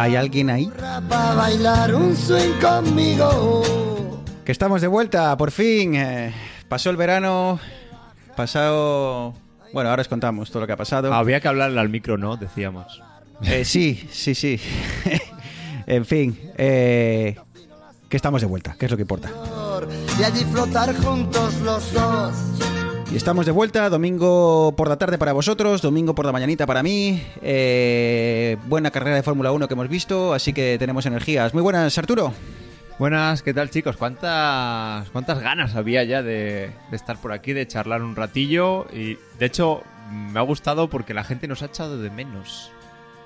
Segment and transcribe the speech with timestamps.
[0.00, 0.72] ¿Hay alguien ahí?
[1.10, 4.22] para bailar un swing conmigo.
[4.46, 5.94] Que estamos de vuelta, por fin.
[5.94, 6.32] Eh,
[6.68, 7.60] pasó el verano,
[8.34, 9.34] pasado...
[9.74, 11.12] Bueno, ahora os contamos todo lo que ha pasado.
[11.12, 12.38] Había que hablarle al micro, ¿no?
[12.38, 13.02] Decíamos.
[13.42, 14.58] Eh, sí, sí, sí.
[15.86, 17.36] en fin, eh,
[18.08, 19.30] que estamos de vuelta, que es lo que importa.
[20.18, 22.32] Y allí flotar juntos los dos.
[23.10, 26.82] Y estamos de vuelta, domingo por la tarde para vosotros, domingo por la mañanita para
[26.82, 27.20] mí.
[27.42, 31.52] Eh, buena carrera de Fórmula 1 que hemos visto, así que tenemos energías.
[31.52, 32.32] Muy buenas, Arturo.
[33.00, 33.96] Buenas, ¿qué tal chicos?
[33.96, 38.86] ¿Cuántas, cuántas ganas había ya de, de estar por aquí, de charlar un ratillo?
[38.92, 42.70] Y de hecho, me ha gustado porque la gente nos ha echado de menos.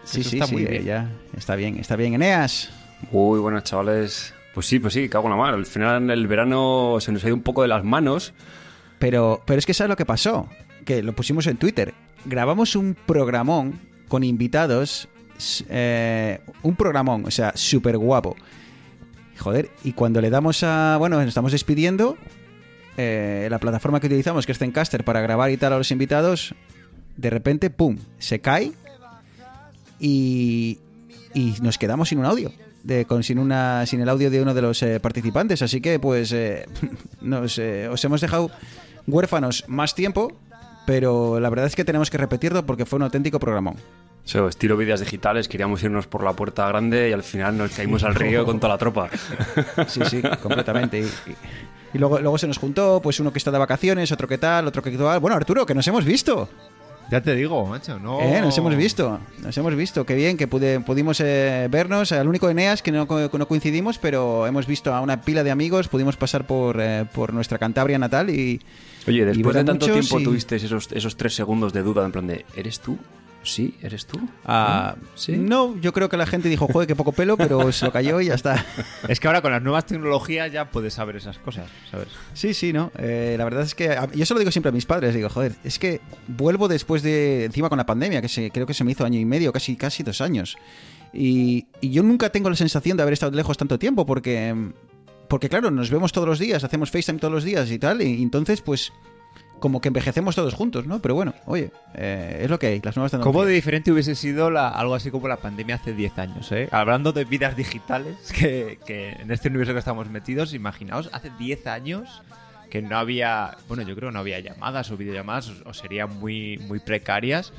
[0.04, 0.84] Sí, Eso sí, está sí, muy bien.
[0.84, 2.14] ya está bien, está bien.
[2.14, 2.70] Eneas,
[3.12, 4.32] Uy, buenas chavales.
[4.54, 5.52] Pues sí, pues sí, cago en la mar.
[5.52, 8.32] Al final el verano se nos ha ido un poco de las manos.
[8.98, 10.48] Pero, pero es que ¿sabes lo que pasó?
[10.84, 11.94] Que lo pusimos en Twitter.
[12.24, 15.08] Grabamos un programón con invitados,
[15.68, 18.36] eh, un programón, o sea, súper guapo.
[19.38, 20.96] Joder, y cuando le damos a...
[20.98, 22.16] Bueno, nos estamos despidiendo,
[22.96, 26.54] eh, la plataforma que utilizamos, que es Zencaster, para grabar y tal a los invitados,
[27.16, 28.72] de repente, ¡pum!, se cae
[29.98, 30.78] y,
[31.34, 32.52] y nos quedamos sin un audio.
[32.84, 35.62] De, con, sin, una, sin el audio de uno de los eh, participantes.
[35.62, 36.66] Así que, pues, eh,
[37.20, 38.50] nos, eh, os hemos dejado
[39.06, 40.32] huérfanos más tiempo,
[40.86, 43.76] pero la verdad es que tenemos que repetirlo porque fue un auténtico programón.
[44.24, 48.04] So, estilo vidas digitales, queríamos irnos por la puerta grande y al final nos caímos
[48.04, 49.08] al río con toda la tropa.
[49.86, 51.00] Sí, sí, completamente.
[51.00, 51.36] Y, y-
[51.94, 54.66] y luego, luego se nos juntó, pues uno que está de vacaciones, otro que tal,
[54.66, 55.20] otro que tal.
[55.20, 56.48] Bueno, Arturo, que nos hemos visto.
[57.10, 58.20] Ya te digo, macho, no...
[58.20, 60.04] Eh, nos hemos visto, nos hemos visto.
[60.06, 62.12] Qué bien que pude- pudimos eh, vernos.
[62.12, 65.50] Al único Eneas que no, co- no coincidimos, pero hemos visto a una pila de
[65.50, 65.88] amigos.
[65.88, 68.60] Pudimos pasar por, eh, por nuestra Cantabria natal y.
[69.06, 72.26] Oye, después de tanto tiempo y- tuviste esos, esos tres segundos de duda en plan
[72.26, 72.96] de ¿eres tú?
[73.44, 73.74] ¿Sí?
[73.82, 74.18] ¿Eres tú?
[74.44, 75.36] Ah, ¿Sí?
[75.36, 78.20] No, yo creo que la gente dijo, joder, qué poco pelo, pero se lo cayó
[78.20, 78.64] y ya está.
[79.08, 82.08] Es que ahora con las nuevas tecnologías ya puedes saber esas cosas, ¿sabes?
[82.32, 82.90] Sí, sí, ¿no?
[82.98, 85.28] Eh, la verdad es que a- yo se lo digo siempre a mis padres, digo,
[85.28, 88.82] joder, es que vuelvo después de, encima con la pandemia, que se, creo que se
[88.82, 90.56] me hizo año y medio, casi, casi dos años.
[91.12, 94.54] Y, y yo nunca tengo la sensación de haber estado lejos tanto tiempo, porque,
[95.28, 98.22] porque claro, nos vemos todos los días, hacemos FaceTime todos los días y tal, y
[98.22, 98.92] entonces pues
[99.60, 101.00] como que envejecemos todos juntos, ¿no?
[101.00, 103.32] Pero bueno, oye, eh, es lo que hay, las nuevas tecnologías.
[103.34, 106.68] ¿Cómo de diferente hubiese sido la- algo así como la pandemia hace 10 años, eh?
[106.70, 111.66] Hablando de vidas digitales, que, que en este universo que estamos metidos, imaginaos, hace 10
[111.66, 112.22] años
[112.70, 116.18] que no había, bueno, yo creo que no había llamadas o videollamadas, o, o serían
[116.18, 117.52] muy, muy precarias.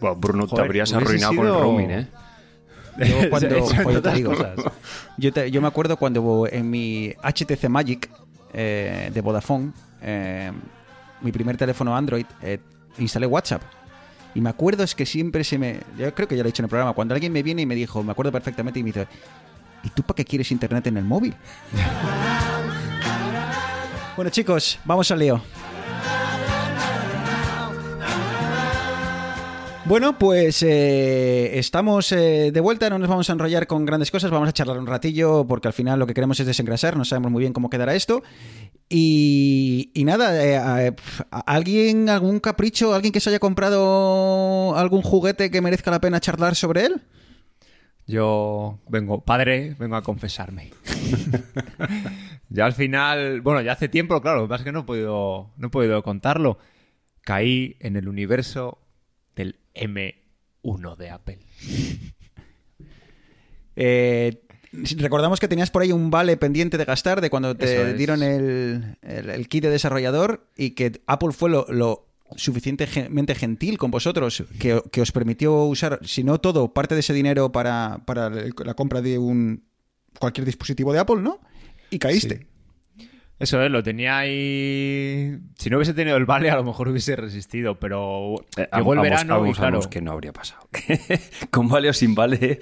[0.00, 2.06] Bueno, Bruno, te habrías arruinado con el roaming, ¿eh?
[2.98, 4.54] Yo cuando, Eso, entre pues yo te otras digo, cosas.
[5.16, 8.10] yo, te- yo me acuerdo cuando en mi HTC Magic
[8.52, 9.70] eh, de Vodafone,
[10.02, 10.50] eh,
[11.22, 12.58] mi primer teléfono Android, eh,
[12.98, 13.62] instalé WhatsApp.
[14.34, 15.80] Y me acuerdo es que siempre se me...
[15.98, 16.92] Yo creo que ya lo he dicho en el programa.
[16.92, 19.08] Cuando alguien me viene y me dijo, me acuerdo perfectamente y me dice,
[19.82, 21.34] ¿y tú para qué quieres internet en el móvil?
[24.16, 25.42] bueno chicos, vamos al lío.
[29.90, 34.30] Bueno, pues eh, estamos eh, de vuelta, no nos vamos a enrollar con grandes cosas,
[34.30, 37.32] vamos a charlar un ratillo porque al final lo que queremos es desengrasar, no sabemos
[37.32, 38.22] muy bien cómo quedará esto.
[38.88, 40.94] Y, y nada, eh,
[41.32, 46.54] ¿alguien, algún capricho, alguien que se haya comprado algún juguete que merezca la pena charlar
[46.54, 47.02] sobre él?
[48.06, 50.70] Yo vengo, padre, vengo a confesarme.
[52.48, 54.84] ya al final, bueno, ya hace tiempo, claro, lo que pasa es que no he
[54.84, 56.58] podido, no he podido contarlo.
[57.22, 58.78] Caí en el universo
[59.74, 61.38] M1 de Apple.
[63.76, 64.42] Eh,
[64.98, 67.96] recordamos que tenías por ahí un vale pendiente de gastar de cuando te es.
[67.96, 72.06] dieron el, el- el kit de desarrollador y que Apple fue lo, lo
[72.36, 77.14] suficientemente gentil con vosotros que, que os permitió usar, si no todo, parte de ese
[77.14, 79.64] dinero para, para la compra de un
[80.18, 81.40] cualquier dispositivo de Apple, ¿no?
[81.90, 82.46] Y caíste.
[83.40, 85.38] Eso es, lo tenía ahí.
[85.58, 88.98] Si no hubiese tenido el vale, a lo mejor hubiese resistido, pero Eh, llegó el
[88.98, 89.66] ambos- verano ambos y claro.
[89.66, 90.68] sabemos que no habría pasado.
[91.50, 92.60] Con vale o sin vale.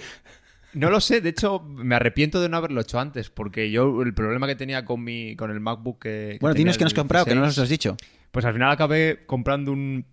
[0.75, 4.15] No lo sé, de hecho, me arrepiento de no haberlo hecho antes, porque yo el
[4.15, 6.29] problema que tenía con mi con el MacBook que.
[6.35, 7.97] que Bueno, dinos que nos has comprado, que no 16, nos has dicho.
[8.31, 10.05] Pues al final acabé comprando un,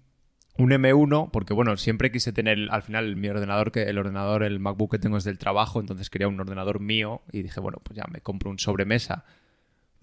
[0.57, 4.59] un M1, porque bueno, siempre quise tener al final mi ordenador, que el ordenador, el
[4.59, 7.97] MacBook que tengo es del trabajo, entonces quería un ordenador mío y dije, bueno, pues
[7.97, 9.25] ya me compro un sobremesa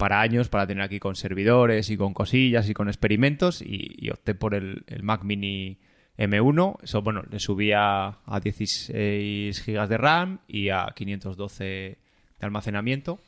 [0.03, 4.35] para años, para tener aquí con servidores y con cosillas y con experimentos y, opté
[4.35, 5.79] por el, Mac Mini
[6.17, 6.79] M1.
[6.83, 11.97] Eso, bueno, le subía a 16 GB de RAM y a 512 de
[12.41, 13.21] almacenamiento.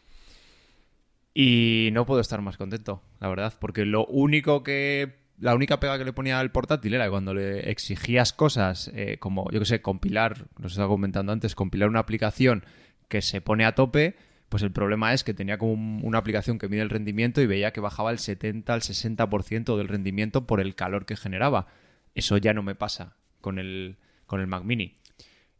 [1.33, 5.97] Y no puedo estar más contento, la verdad, porque lo único que la única pega
[5.97, 9.81] que le ponía al portátil era cuando le exigías cosas eh, como, yo que sé,
[9.81, 12.65] compilar, nos estaba comentando antes, compilar una aplicación
[13.07, 14.17] que se pone a tope,
[14.49, 17.73] pues el problema es que tenía como una aplicación que mide el rendimiento y veía
[17.73, 21.67] que bajaba el 70 al 60% del rendimiento por el calor que generaba.
[22.13, 24.97] Eso ya no me pasa con el, con el Mac Mini.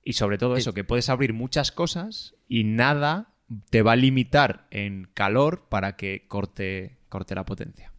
[0.04, 3.34] Y sobre todo eso, que puedes abrir muchas cosas y nada
[3.70, 7.95] te va a limitar en calor para que corte, corte la potencia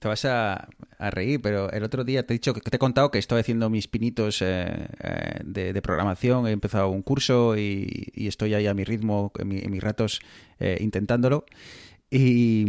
[0.00, 0.68] te vas a,
[0.98, 3.70] reír, pero el otro día te he dicho que te he contado que estoy haciendo
[3.70, 8.84] mis pinitos eh, eh, de, programación, he empezado un curso y, estoy ahí a mi
[8.84, 10.20] ritmo, en, mis ratos,
[10.58, 11.44] eh, intentándolo.
[12.10, 12.64] Y,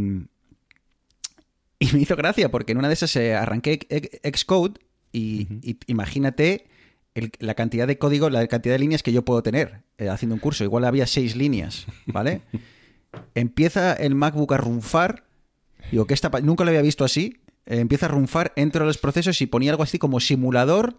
[1.80, 3.80] y, me hizo gracia porque en una de esas arranqué
[4.24, 4.80] Xcode
[5.13, 6.68] y, y imagínate
[7.39, 10.66] la cantidad de código, la cantidad de líneas que yo puedo tener haciendo un curso.
[10.66, 12.42] Igual había seis líneas, ¿vale?
[13.36, 15.31] Empieza el MacBook a rumfar
[15.92, 17.42] Digo, ¿qué está Nunca lo había visto así.
[17.66, 20.96] Eh, empieza a rumfar, entro los procesos y ponía algo así como simulador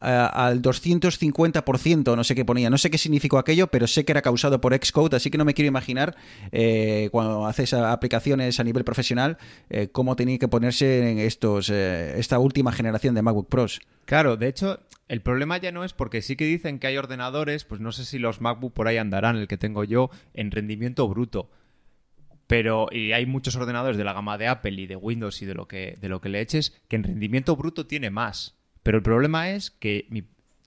[0.00, 2.68] eh, al 250%, no sé qué ponía.
[2.70, 5.44] No sé qué significó aquello, pero sé que era causado por Xcode, así que no
[5.44, 6.16] me quiero imaginar
[6.50, 9.38] eh, cuando haces aplicaciones a nivel profesional
[9.92, 13.80] cómo tenía que ponerse en estos esta última generación de MacBook Pros.
[14.04, 17.64] Claro, de hecho, el problema ya no es porque sí que dicen que hay ordenadores,
[17.64, 21.08] pues no sé si los MacBook por ahí andarán, el que tengo yo, en rendimiento
[21.08, 21.50] bruto.
[22.46, 25.54] Pero y hay muchos ordenadores de la gama de Apple y de Windows y de
[25.54, 28.56] lo que, de lo que le eches que en rendimiento bruto tiene más.
[28.82, 30.06] Pero el problema es que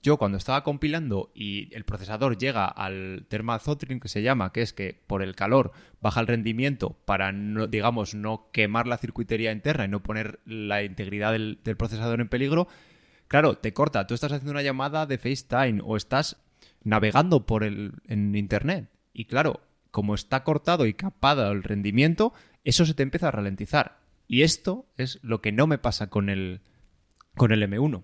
[0.02, 3.60] yo cuando estaba compilando y el procesador llega al thermal
[4.00, 8.14] que se llama, que es que por el calor baja el rendimiento para, no, digamos,
[8.14, 12.68] no quemar la circuitería interna y no poner la integridad del, del procesador en peligro,
[13.26, 14.06] claro, te corta.
[14.06, 16.36] Tú estás haciendo una llamada de FaceTime o estás
[16.84, 18.88] navegando por el, en Internet.
[19.12, 22.32] Y claro, como está cortado y capado el rendimiento,
[22.64, 24.00] eso se te empieza a ralentizar.
[24.26, 26.60] Y esto es lo que no me pasa con el,
[27.34, 28.02] con el M1.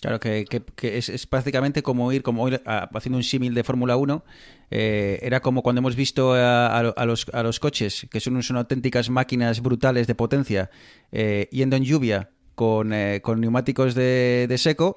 [0.00, 0.44] Claro, que,
[0.82, 4.24] es, prácticamente como ir, como haciendo un símil de Fórmula 1,
[4.70, 9.08] eh, era como cuando hemos visto a, los, a, los, coches, que son, son, auténticas
[9.08, 10.70] máquinas brutales de potencia,
[11.12, 14.96] eh, yendo en lluvia con, eh, con neumáticos de, de seco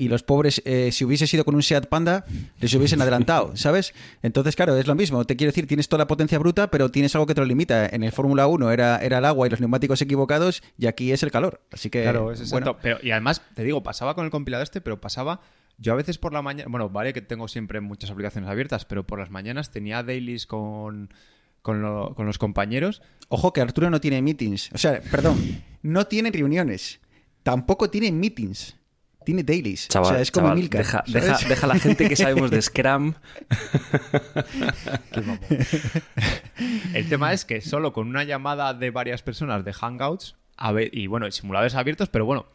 [0.00, 2.24] y los pobres, eh, si hubiese sido con un Seat Panda,
[2.58, 3.92] les hubiesen adelantado, ¿sabes?
[4.22, 5.26] Entonces, claro, es lo mismo.
[5.26, 7.86] Te quiero decir, tienes toda la potencia bruta, pero tienes algo que te lo limita.
[7.86, 11.22] En el Fórmula 1 era, era el agua y los neumáticos equivocados, y aquí es
[11.22, 11.60] el calor.
[11.70, 12.00] Así que.
[12.00, 12.78] Claro, es exacto.
[12.80, 15.42] Pero, y además, te digo, pasaba con el compilado este, pero pasaba.
[15.76, 16.70] Yo a veces por la mañana.
[16.70, 21.12] Bueno, vale que tengo siempre muchas aplicaciones abiertas, pero por las mañanas tenía dailies con.
[21.60, 23.02] Con, con, los compañeros.
[23.28, 24.70] Ojo que Arturo no tiene meetings.
[24.72, 27.00] O sea, perdón, no tiene reuniones.
[27.42, 28.79] Tampoco tiene meetings
[29.24, 29.88] tiene dailies.
[29.94, 30.78] o sea, es como Milka.
[30.78, 33.14] Deja, deja, la gente que sabemos de Scrum.
[36.94, 40.90] El tema es que solo con una llamada de varias personas de Hangouts, a ver,
[40.92, 42.46] y bueno, simuladores abiertos, pero bueno,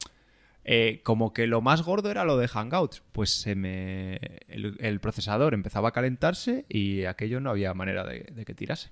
[0.64, 5.54] eh, como que lo más gordo era lo de Hangouts, pues se me, el, procesador
[5.54, 8.90] empezaba a calentarse y aquello no había manera de que tirase.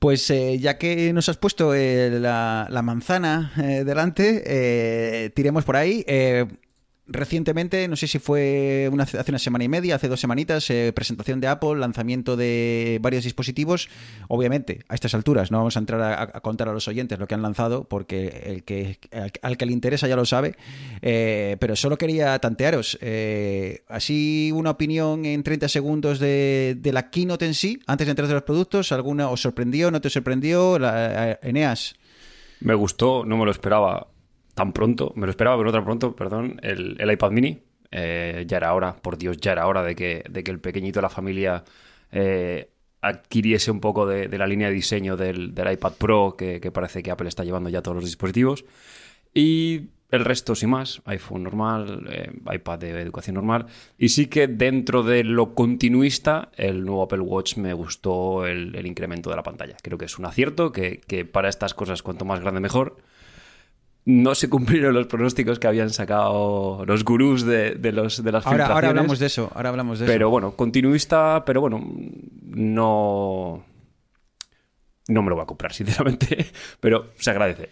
[0.00, 6.06] Pues eh, ya que nos has puesto eh, la, manzana eh, delante, tiremos por ahí
[7.10, 11.40] recientemente, no sé si fue hace una semana y media, hace dos semanitas, eh, presentación
[11.40, 13.88] de Apple, lanzamiento de varios dispositivos.
[14.28, 17.34] Obviamente, a estas alturas no vamos a entrar a, contar a los oyentes lo que
[17.34, 18.98] han lanzado, porque el que,
[19.42, 20.54] al, que le interesa ya lo sabe.
[21.02, 22.96] Eh, pero solo quería tantearos.
[23.00, 28.28] Eh, así, una opinión en 30 segundos de, la keynote en sí, antes de entrar
[28.28, 28.92] de los productos.
[28.92, 30.78] ¿Alguna os sorprendió, no te sorprendió?
[31.42, 31.96] Eneas.
[32.60, 34.09] Me gustó, no me lo esperaba
[34.60, 37.62] tan pronto, me lo esperaba, pero no tan pronto, perdón, el, iPad mini.
[37.90, 40.98] Eh, ya era hora, por Dios, ya era hora de que, de que el pequeñito
[40.98, 41.64] de la familia
[42.12, 47.10] eh, adquiriese un poco de, la línea de diseño del, iPad Pro, que, parece que
[47.10, 48.66] Apple está llevando ya todos los dispositivos.
[49.32, 53.64] Y el resto, sin más, iPhone normal, eh, iPad de educación normal.
[53.96, 59.30] Y sí que dentro de lo continuista, el nuevo Apple Watch me gustó el, incremento
[59.30, 59.78] de la pantalla.
[59.82, 62.98] Creo que es un acierto, que, que para estas cosas cuanto más grande mejor
[64.04, 68.66] no se cumplieron los pronósticos que habían sacado los gurús de, los, de las ahora,
[68.66, 71.80] Ahora hablamos de eso, ahora hablamos de pero bueno, continuista, pero bueno,
[72.42, 73.64] no...
[75.08, 76.46] No me lo voy a comprar, sinceramente,
[76.80, 77.68] pero se agradece.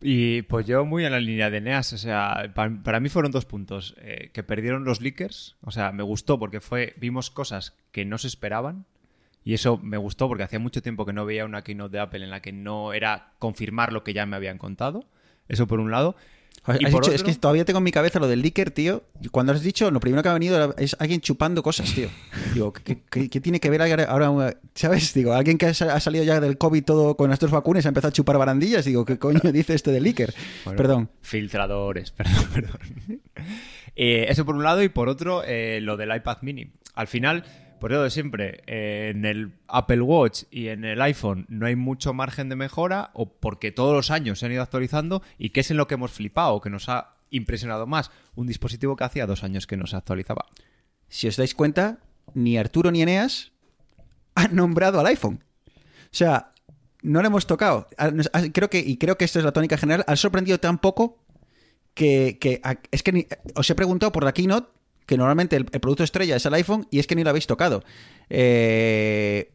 [0.00, 3.32] Y pues yo muy en la línea de Neas, o sea, pa- para, mí fueron
[3.32, 3.94] dos puntos.
[3.98, 8.18] eh, que perdieron los leakers, o sea, me gustó porque fue vimos cosas que no
[8.18, 8.84] se esperaban.
[9.44, 12.24] Y eso me gustó porque hacía mucho tiempo que no veía una keynote de Apple
[12.24, 15.04] en la que no era confirmar lo que ya me habían contado.
[15.48, 16.16] Eso por un lado.
[16.66, 18.70] Has Y dicho- por Es otro- que todavía tengo en mi cabeza lo del leaker,
[18.70, 19.02] tío.
[19.20, 22.08] Y cuando has dicho, lo primero que ha venido es alguien chupando cosas, tío.
[22.54, 25.12] Digo, ¿qué, qué- qué tiene que ver ahora, ¿Sabes?
[25.12, 27.84] Digo, alguien que ha sa- ha salido ya del COVID todo con las dos vacunas
[27.84, 28.86] ha empezado a chupar barandillas.
[28.86, 30.32] Digo, ¿qué coño dice este de leaker?
[30.64, 31.10] Bueno, Perdón.
[31.20, 32.78] Filtradores, perdón, perdón.
[33.96, 36.70] Eh, eso por un lado y por otro eh, lo del iPad mini.
[36.94, 37.44] Al final,
[37.80, 42.12] por de siempre, eh, en el Apple Watch y en el iPhone no hay mucho
[42.14, 45.70] margen de mejora o porque todos los años se han ido actualizando y qué es
[45.70, 48.10] en lo que hemos flipado, que nos ha impresionado más.
[48.34, 50.46] Un dispositivo que hacía dos años que no se actualizaba.
[51.08, 51.98] Si os dais cuenta,
[52.34, 53.52] ni Arturo ni Eneas
[54.34, 55.44] han nombrado al iPhone.
[55.66, 56.52] O sea,
[57.02, 57.86] no lo hemos tocado.
[57.98, 60.78] Ah, ah, Creo que, y creo que esto es la tónica general, han sorprendido tan
[60.78, 61.18] poco
[61.92, 64.70] que, que- es que ni- os he preguntado por la keynote,
[65.06, 67.82] que normalmente el, producto estrella es el iPhone, y es que ni lo habéis tocado.
[68.30, 69.52] Eh,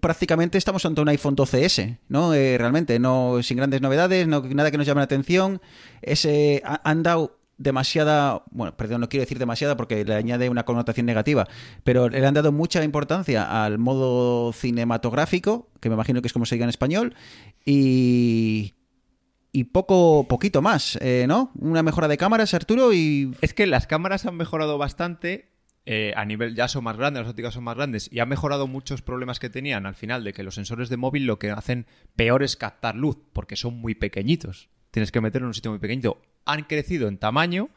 [0.00, 2.32] prácticamente estamos ante un iPhone 12S, ¿no?
[2.32, 5.60] Eh, realmente, no sin grandes novedades, no, nada que nos llame la atención.
[6.00, 10.64] Ese, ha- han dado demasiada, bueno, perdón, no quiero decir demasiada porque le añade una
[10.64, 11.46] connotación negativa,
[11.84, 16.46] pero le han dado mucha importancia al modo cinematográfico, que me imagino que es como
[16.46, 17.14] se diga en español,
[17.66, 18.74] y
[19.52, 21.52] y poco poquito más, eh, ¿no?
[21.58, 25.48] Una mejora de cámaras, Arturo, y Es que las cámaras han mejorado bastante.
[25.90, 28.66] eh, a nivel ya son más grandes, las ópticas son más grandes y han mejorado
[28.66, 31.86] muchos problemas que tenían al final de que los sensores de móvil lo que hacen
[32.14, 34.68] peor es captar luz porque son muy pequeñitos.
[34.90, 36.20] Tienes que meterlo en un sitio muy pequeñito.
[36.44, 37.70] Han crecido en tamaño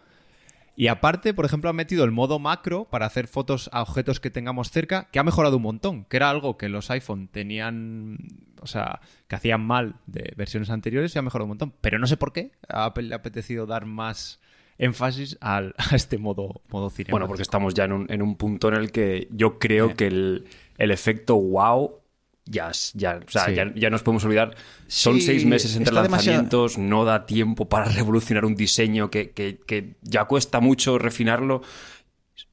[0.76, 4.30] y aparte, por ejemplo, han metido el modo macro para hacer fotos a objetos que
[4.30, 8.18] tengamos cerca, que ha mejorado un montón, que era algo que los iPhone tenían,
[8.62, 11.74] o sea, que hacían mal de versiones anteriores y ha mejorado un montón.
[11.82, 14.40] Pero no sé por qué a Apple le ha apetecido dar más
[14.78, 17.12] énfasis al- a este modo, modo cinemático.
[17.14, 20.08] Bueno, porque estamos ya en un, en un punto en el que yo creo que
[20.08, 20.46] el,
[20.78, 22.00] el efecto wow
[22.46, 23.56] ya, ya, o sea, Sí.
[23.56, 24.56] ya, ya nos podemos olvidar.
[24.88, 29.32] Son Sí, seis meses entre demasiado- lanzamientos, no da tiempo para revolucionar un diseño que,
[29.32, 31.62] que- que ya cuesta mucho refinarlo.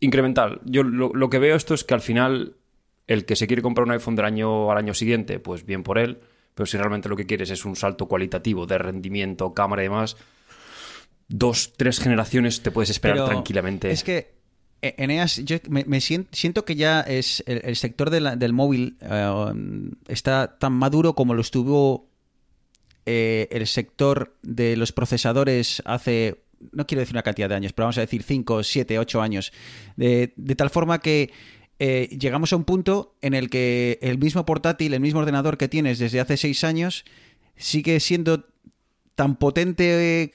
[0.01, 0.61] Incremental.
[0.65, 2.55] Yo lo, lo que veo esto es que al final
[3.07, 5.99] el que se quiere comprar un iPhone del año al año siguiente, pues bien por
[5.99, 6.19] él.
[6.55, 10.17] Pero si realmente lo que quieres es un salto cualitativo de rendimiento, cámara y demás,
[11.29, 13.91] dos, tres generaciones te puedes esperar Pero tranquilamente.
[13.91, 14.38] Es que
[14.81, 19.53] Eneas, yo me, me sien- siento que ya es el, sector del móvil eh,
[20.07, 22.09] está tan maduro como lo estuvo
[23.11, 26.43] eh, el sector de los procesadores hace,
[26.73, 29.51] no quiero decir una cantidad de años, pero vamos a decir 5, 7, 8 años.
[29.97, 31.33] De, tal forma que
[31.79, 35.69] eh, llegamos a un punto en el que el mismo portátil, el mismo ordenador que
[35.69, 37.05] tienes desde hace 6 años,
[37.57, 38.45] sigue siendo
[39.15, 40.35] tan potente eh,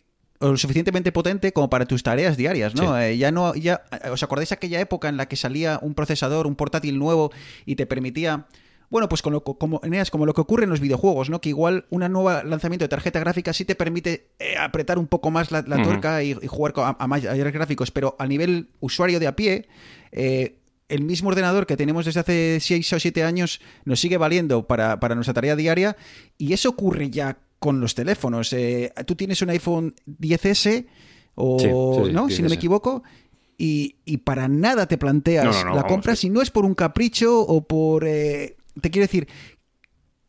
[0.52, 2.98] lo suficientemente potente como para tus tareas diarias, ¿no?
[2.98, 3.04] Sí.
[3.04, 6.56] Eh, ya no, ya, ¿os acordáis aquella época en la que salía un procesador, un
[6.56, 7.32] portátil nuevo
[7.66, 8.48] y te permitía
[8.94, 9.82] bueno, pues con lo, como,
[10.12, 11.42] como lo que ocurre en los videojuegos, ¿no?
[11.42, 15.32] Que igual un nuevo lanzamiento de tarjeta gráfica sí te permite eh, apretar un poco
[15.32, 19.20] más la, la tuerca y, y jugar a, a mayores gráficos, pero a nivel usuario
[19.20, 19.68] de a pie,
[20.12, 20.60] eh,
[20.90, 25.00] el mismo ordenador que tenemos desde hace 6 o 7 años nos sigue valiendo para,
[25.00, 25.98] para nuestra tarea diaria
[26.38, 28.52] y eso ocurre ya con los teléfonos.
[28.52, 30.86] Eh, tú tienes un iPhone 10S
[31.36, 32.30] o, Sí, sí, sí, ¿no?
[32.30, 32.58] Si no me 10S.
[32.58, 33.04] equivoco.
[33.58, 36.22] Y, y para nada te planteas No, no, no, la compra sí.
[36.24, 38.06] si no es por un capricho o por...
[38.06, 39.28] eh, te quiero decir,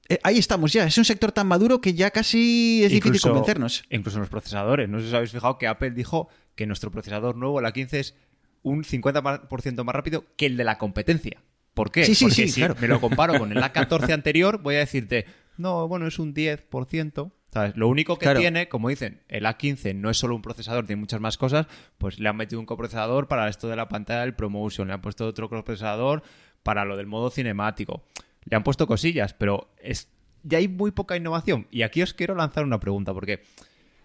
[0.08, 0.86] eh, ahí estamos ya.
[0.86, 3.82] Es un sector tan maduro que ya casi es difícil convencernos.
[3.90, 4.88] Incluso en los procesadores.
[4.88, 7.98] No sé si os habéis fijado que Apple dijo que nuestro procesador nuevo, la 15,
[7.98, 8.14] es
[8.62, 11.42] un 50% más rápido que el de la competencia.
[11.74, 12.04] ¿Por qué?
[12.04, 12.76] Sí, sí, Porque sí, si claro.
[12.80, 15.26] me lo comparo con el A14 anterior, voy a decirte,
[15.56, 17.32] no, bueno, es un 10%.
[17.52, 17.76] ¿Sabes?
[17.76, 18.40] Lo único que Claro.
[18.40, 21.66] tiene, como dicen, el A15 no es solo un procesador, tiene muchas más cosas,
[21.98, 25.00] pues le han metido un coprocesador para esto de la pantalla del ProMotion, le han
[25.00, 26.24] puesto otro coprocesador
[26.64, 28.02] para lo del modo cinemático.
[28.44, 30.10] Le han puesto cosillas, pero es
[30.42, 31.68] ya hay muy poca innovación.
[31.70, 33.42] Y aquí os quiero lanzar una pregunta, porque,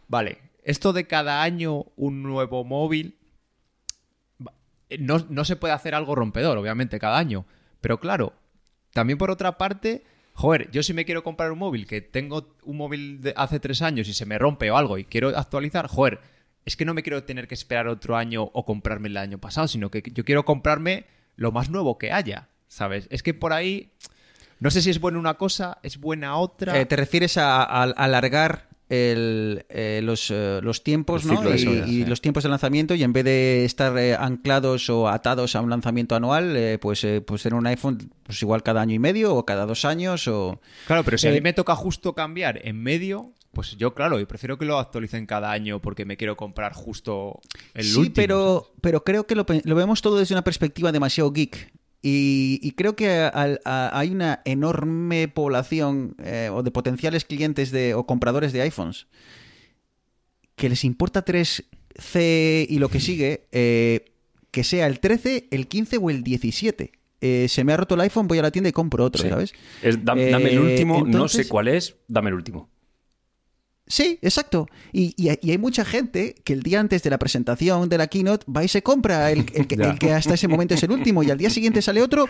[0.08, 3.18] vale, esto de cada año un nuevo móvil,
[4.46, 4.53] va-
[5.00, 7.46] no, no se puede hacer algo rompedor, obviamente, cada año.
[7.82, 8.34] Pero claro,
[8.94, 10.03] también por otra parte,
[10.39, 13.81] joder, yo si me quiero comprar un móvil, que tengo un móvil de hace tres
[13.81, 16.19] años y se me rompe o algo y quiero actualizar, joder,
[16.65, 19.67] es que no me quiero tener que esperar otro año o comprarme el año pasado,
[19.67, 21.05] sino que yo quiero comprarme
[21.36, 23.08] lo más nuevo que haya, ¿sabes?
[23.12, 23.91] Es que por ahí,
[24.62, 26.79] no sé si es buena una cosa, es buena otra.
[26.79, 31.55] Eh, ¿Te refieres a, a- a alargar el, eh, los, eh, los tiempos, Y, vida,
[31.55, 32.05] y sí.
[32.05, 35.69] los tiempos de lanzamiento y en vez de estar eh, anclados o atados a un
[35.69, 39.65] lanzamiento anual, pues, pues tener un iPhone pues igual cada año y medio o cada
[39.65, 40.60] dos años o...
[40.88, 44.25] Claro, pero si a mí me toca justo cambiar en medio, Pues yo, claro, y
[44.25, 47.39] prefiero que lo actualicen cada año porque me quiero comprar justo
[47.74, 48.13] el sí, último.
[48.15, 51.72] pero, pero creo que lo, lo vemos todo desde una perspectiva demasiado geek.
[52.01, 57.72] Y, y creo que al- a- hay una enorme población eh, o de potenciales clientes
[57.72, 59.08] de, o compradores de iPhones
[60.56, 64.06] que les importa 3C y lo que sigue, eh,
[64.51, 66.91] que sea el 13, el 15 o el 17.
[67.22, 69.29] Eh, se me ha roto el iPhone, voy a la tienda y compro otro, Sí.
[69.29, 69.53] ¿sabes?
[69.82, 72.70] Es, dam- dame el último, no sé cuál es, dame el último.
[73.91, 74.67] Sí, exacto.
[74.93, 78.05] Y, y- y hay mucha gente que el día antes de la presentación de la
[78.08, 79.89] keynote va y se compra el, el que, Ya.
[79.89, 82.29] el que hasta ese momento es el último y al día siguiente sale otro.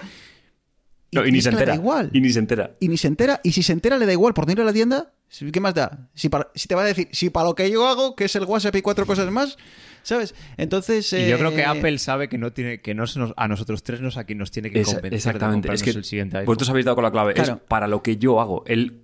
[1.11, 1.75] No, y, ni se que le da entera.
[1.75, 2.09] igual.
[2.13, 2.71] Y ni se entera.
[2.79, 3.41] Y ni se entera.
[3.43, 5.11] Y si se entera, le da igual por ir a la tienda.
[5.51, 6.07] ¿Qué más da?
[6.13, 8.35] Si, para- si te va a decir, si para lo que yo hago, que es
[8.35, 9.57] el WhatsApp y cuatro cosas más,
[10.03, 10.33] ¿sabes?
[10.57, 11.11] Entonces.
[11.13, 13.47] Y yo creo eh, que Apple sabe que no tiene que no se nos- a
[13.47, 15.67] nosotros tres nos aquí nos tiene que convencer exactamente.
[15.67, 16.45] de Es que el siguiente iPhone.
[16.47, 17.33] vosotros habéis dado con la clave.
[17.33, 17.55] Claro.
[17.55, 18.63] Es para lo que yo hago.
[18.65, 19.01] El,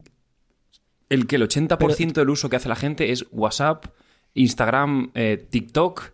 [1.10, 3.86] el que el 80% del uso que hace la gente es WhatsApp,
[4.34, 6.12] Instagram, eh, TikTok.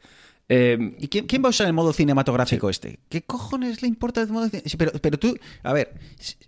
[0.50, 3.00] eh, ¿Y quién, quién va a usar el modo cinematográfico este?
[3.10, 5.94] ¿Qué cojones le importa el modo cine- sí, pero, pero tú, a ver,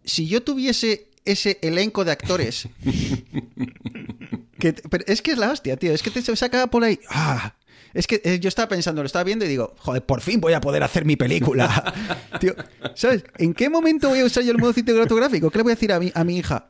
[0.03, 2.67] si, yo tuviese ese elenco de actores.
[4.59, 5.93] que, pero es que es la hostia, tío.
[5.93, 6.99] Es que te saca por ahí.
[7.09, 7.55] ¡Ah!
[7.93, 10.53] Es que eh, yo estaba pensando, lo estaba viendo y digo, joder, por fin voy
[10.53, 11.93] a poder hacer mi película.
[12.39, 12.55] tío,
[12.95, 13.23] ¿sabes?
[13.37, 15.51] ¿En qué momento voy a usar yo el modo cinematográfico?
[15.51, 16.67] ¿Qué le voy a decir a mi, a mi hija?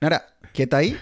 [0.00, 0.96] Nara, quieta ahí,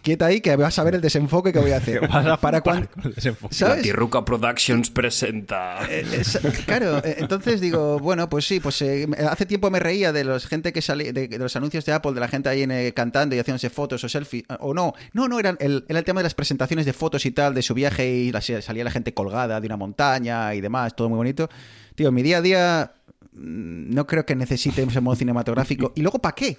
[0.00, 2.00] quieta ahí, que vas a ver el desenfoque que voy a hacer.
[2.08, 2.88] Vas a Para cuando.
[2.88, 3.54] con el desenfoque.
[3.54, 3.82] ¿Sabes?
[3.82, 5.80] Tirruca Productions presenta.
[5.90, 10.12] Eh, es- claro, eh, entonces digo, bueno, pues sí, pues eh, hace tiempo me reía
[10.12, 12.62] de los gente que sale, de, de los anuncios de Apple, de la gente ahí
[12.62, 15.98] en, eh, cantando y haciéndose fotos o selfies, o no, no, no, era el, era
[15.98, 18.84] el tema de las presentaciones de fotos y tal, de su viaje y la- salía
[18.84, 21.48] la gente colgada de una montaña y demás, todo muy bonito.
[21.94, 22.92] Tío, mi día a día
[23.32, 25.92] mm, no creo que necesite ese modo cinematográfico.
[25.96, 26.56] ¿Y luego para qué?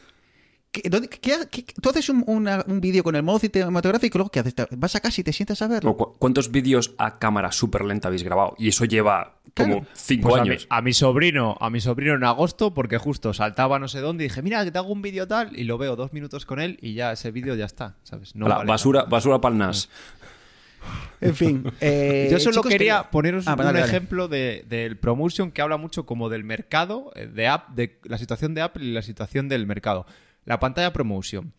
[0.73, 1.19] ¿Qué- dónde- qué-
[1.51, 4.55] qué- tú haces un, una- un vídeo con el modo cinematográfico y luego ¿qué haces?
[4.71, 5.95] ¿Vas a casa y te sientas a verlo?
[5.95, 8.55] Cu- ¿Cuántos vídeos a cámara súper lenta habéis grabado?
[8.57, 9.88] Y eso lleva como Claro.
[9.93, 10.67] cinco Pues a, mi, años.
[10.71, 14.27] a mi sobrino, a mi sobrino en agosto, porque justo saltaba no sé dónde y
[14.29, 16.79] dije, mira, que te hago un vídeo tal, y lo veo dos minutos con él
[16.81, 18.36] y ya ese vídeo ya está, ¿sabes?
[18.36, 19.89] No vale basura, basura para el NAS.
[21.21, 21.63] En fin.
[21.81, 23.89] eh, Yo solo chicos, quería poneros Ah, un dale, dale.
[23.91, 28.17] ejemplo de- del promotion que habla mucho como del mercado, eh, de, app, de la
[28.17, 30.05] situación de Apple y la situación del mercado.
[30.45, 31.53] La pantalla promotion.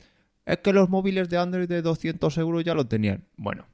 [0.46, 3.24] Es que los móviles de Android de 200 euros ya lo tenían.
[3.36, 3.66] Bueno,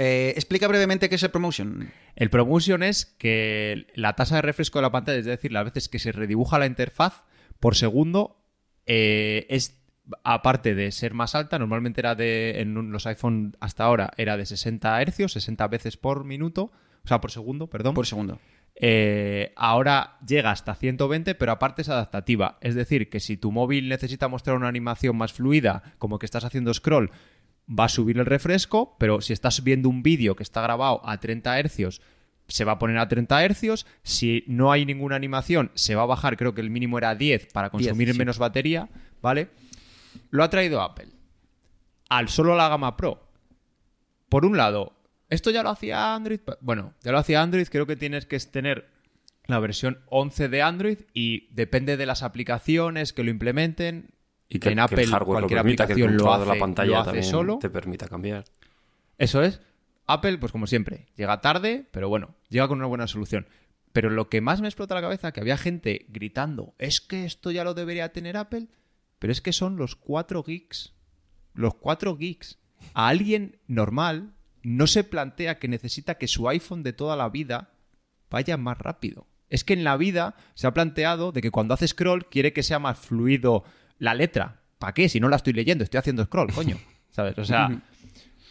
[0.00, 1.90] Eh, explica brevemente qué es el promotion.
[2.14, 5.88] el promotion es que la tasa de refresco de la pantalla, es decir, las veces
[5.88, 7.24] que se redibuja la interfaz
[7.58, 8.36] por segundo,
[8.86, 9.82] eh, es
[10.22, 14.46] aparte de ser más alta, normalmente era de en los iPhone hasta ahora era de
[14.46, 16.70] 60 hercios, 60 veces por minuto,
[17.04, 17.94] o sea, por segundo, perdón.
[17.94, 18.38] Por segundo.
[18.80, 22.58] Eh, ahora llega hasta 120, pero aparte es adaptativa.
[22.60, 26.44] Es decir, que si tu móvil necesita mostrar una animación más fluida, como que estás
[26.44, 27.10] haciendo scroll,
[27.68, 31.18] va a subir el refresco, pero si estás viendo un vídeo que está grabado a
[31.18, 32.00] 30 hercios,
[32.46, 33.86] se va a poner a 30 hercios.
[34.02, 37.52] Si no hay ninguna animación, se va a bajar, creo que el mínimo era 10
[37.52, 38.18] para consumir 10, sí.
[38.18, 38.88] menos batería,
[39.20, 39.48] ¿vale?
[40.30, 41.08] Lo ha traído Apple.
[42.08, 43.28] Al solo la gama Pro.
[44.28, 44.97] Por un lado,
[45.28, 46.40] esto ya lo hacía Android.
[46.60, 47.66] Bueno, ya lo hacía Android.
[47.68, 48.88] Creo que tienes que tener
[49.46, 54.10] la versión 11 de Android y depende de las aplicaciones que lo implementen.
[54.48, 56.48] Y que, en que Apple el hardware lo cualquier permita, que el aplicación lo controlador
[56.48, 57.58] hace, la pantalla lo hace también solo.
[57.58, 58.44] te permita cambiar.
[59.18, 59.60] Eso es.
[60.06, 63.46] Apple, pues como siempre, llega tarde, pero bueno, llega con una buena solución.
[63.92, 67.50] Pero lo que más me explota la cabeza, que había gente gritando, es que esto
[67.50, 68.68] ya lo debería tener Apple,
[69.18, 70.94] pero es que son los 4 gigs.
[71.52, 72.58] Los 4 gigs.
[72.94, 74.32] A alguien normal
[74.68, 77.70] no se plantea que necesita que su iPhone de toda la vida
[78.30, 79.26] vaya más rápido.
[79.48, 82.62] Es que en la vida se ha planteado de que cuando hace scroll quiere que
[82.62, 83.64] sea más fluido
[83.98, 84.60] la letra.
[84.78, 85.08] ¿Para qué?
[85.08, 86.76] Si no la estoy leyendo, estoy haciendo scroll, coño.
[87.10, 87.38] ¿Sabes?
[87.38, 87.82] O sea,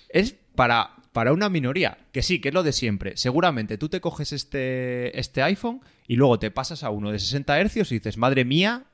[0.10, 1.98] es para, para una minoría.
[2.12, 3.16] Que sí, que es lo de siempre.
[3.16, 7.64] Seguramente tú te coges este, este iPhone y luego te pasas a uno de 60
[7.64, 8.86] Hz y dices, madre mía,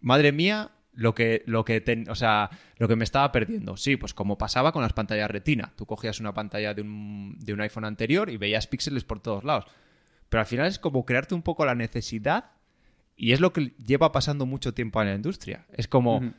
[0.00, 3.76] madre mía, lo que, lo que, o sea, lo que me estaba perdiendo.
[3.76, 5.72] Sí, pues como pasaba con las pantallas retina.
[5.76, 9.44] Tú cogías una pantalla de un, de un iPhone anterior y veías píxeles por todos
[9.44, 9.66] lados.
[10.28, 12.50] Pero al final es como crearte un poco la necesidad
[13.16, 15.66] y es lo que lleva pasando mucho tiempo en la industria.
[15.72, 16.34] Es como,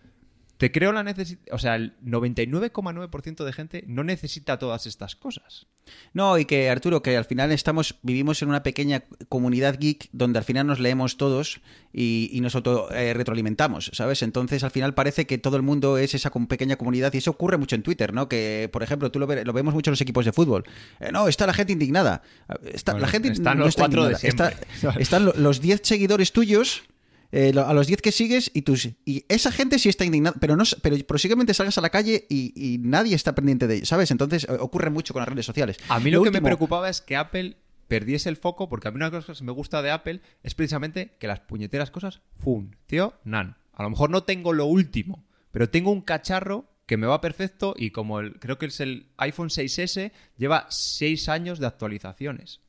[0.60, 5.67] te creo la necesidad, o sea, el 99,9% de gente no necesita todas estas cosas.
[6.13, 10.38] No, y que Arturo, que al final estamos, vivimos en una pequeña comunidad geek donde
[10.39, 14.22] al final nos leemos todos y, y nos auto eh, retroalimentamos, ¿sabes?
[14.22, 17.58] Entonces al final parece que todo el mundo es esa pequeña comunidad y eso ocurre
[17.58, 18.28] mucho en Twitter, ¿no?
[18.30, 20.63] Que, por ejemplo, tú lo, ve- lo vemos mucho en los equipos de fútbol.
[21.00, 22.22] Eh, no, está la gente indignada.
[22.65, 24.50] Está, Bueno, la gente están no los está cuatro de indignada.
[24.52, 26.84] Está- están lo- los 10 seguidores tuyos
[27.31, 30.55] eh, a los 10 que sigues y tus y esa gente sí está indignada, pero
[30.55, 34.09] no pero posiblemente salgas a la calle y, y nadie está pendiente de ello, ¿sabes?
[34.11, 35.77] Entonces eh, ocurre mucho con las redes sociales.
[35.89, 38.95] A mí lo, que me preocupaba es que Apple perdiese el foco, porque a mí
[38.95, 42.21] una de las cosas que me gusta de Apple es precisamente que las puñeteras cosas
[42.37, 43.57] funcionan.
[43.73, 47.75] A lo mejor no tengo lo último, pero tengo un cacharro que me va perfecto
[47.77, 52.61] y como el, creo que es el iPhone 6S, lleva 6 años de actualizaciones.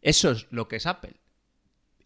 [0.00, 1.20] Eso es lo que es Apple.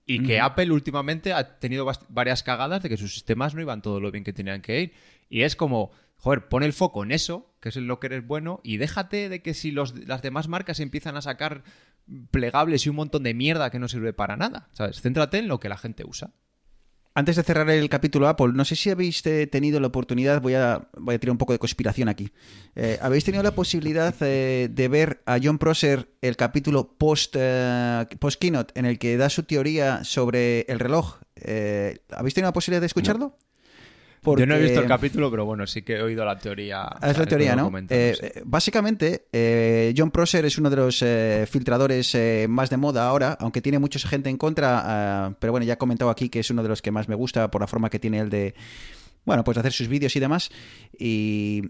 [0.04, 4.00] Y que Apple últimamente ha tenido varias cagadas de que sus sistemas no iban todo
[4.00, 4.92] lo bien que tenían que ir.
[5.30, 8.60] Y es como, joder, pon el foco en eso, que es lo que eres bueno,
[8.64, 11.62] y déjate de que si los, las demás marcas empiezan a sacar
[12.30, 15.00] plegables y un montón de mierda que no sirve para nada, ¿sabes?
[15.00, 16.32] Céntrate en lo que la gente usa.
[17.14, 20.54] Antes de cerrar el capítulo Apple, no sé si habéis eh, tenido la oportunidad, voy
[20.54, 22.30] a, voy a tirar un poco de conspiración aquí.
[22.74, 28.06] Eh, ¿Habéis tenido la posibilidad eh, de ver a John Prosser el capítulo post, eh,
[28.18, 31.18] post keynote en el que da su teoría sobre el reloj?
[31.36, 33.36] Eh, ¿Habéis tenido la posibilidad de escucharlo?
[34.24, 36.82] Yo no he visto el capítulo, pero bueno, sí que he oído la teoría.
[36.82, 37.72] Ah, Es la teoría, ¿no?
[37.88, 38.40] Eh, sí.
[38.44, 43.36] básicamente, eh, John Prosser es uno de los eh, filtradores eh, más de moda ahora,
[43.40, 46.50] aunque tiene mucha gente en contra, ah, pero bueno, ya he comentado aquí que es
[46.50, 48.54] uno de los que más me gusta por la forma que tiene él de,
[49.24, 50.50] bueno, pues hacer sus vídeos y demás.
[50.96, 51.62] Y,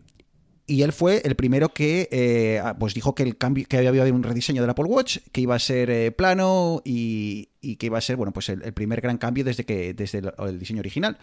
[0.67, 3.91] y él fue el primero que eh, ah, pues dijo que el cambio que había
[3.91, 7.87] habido un rediseño del Apple Watch que iba a ser eh, plano y, y que
[7.87, 10.81] iba a ser bueno pues el, el primer gran cambio desde que desde el, diseño
[10.81, 11.19] original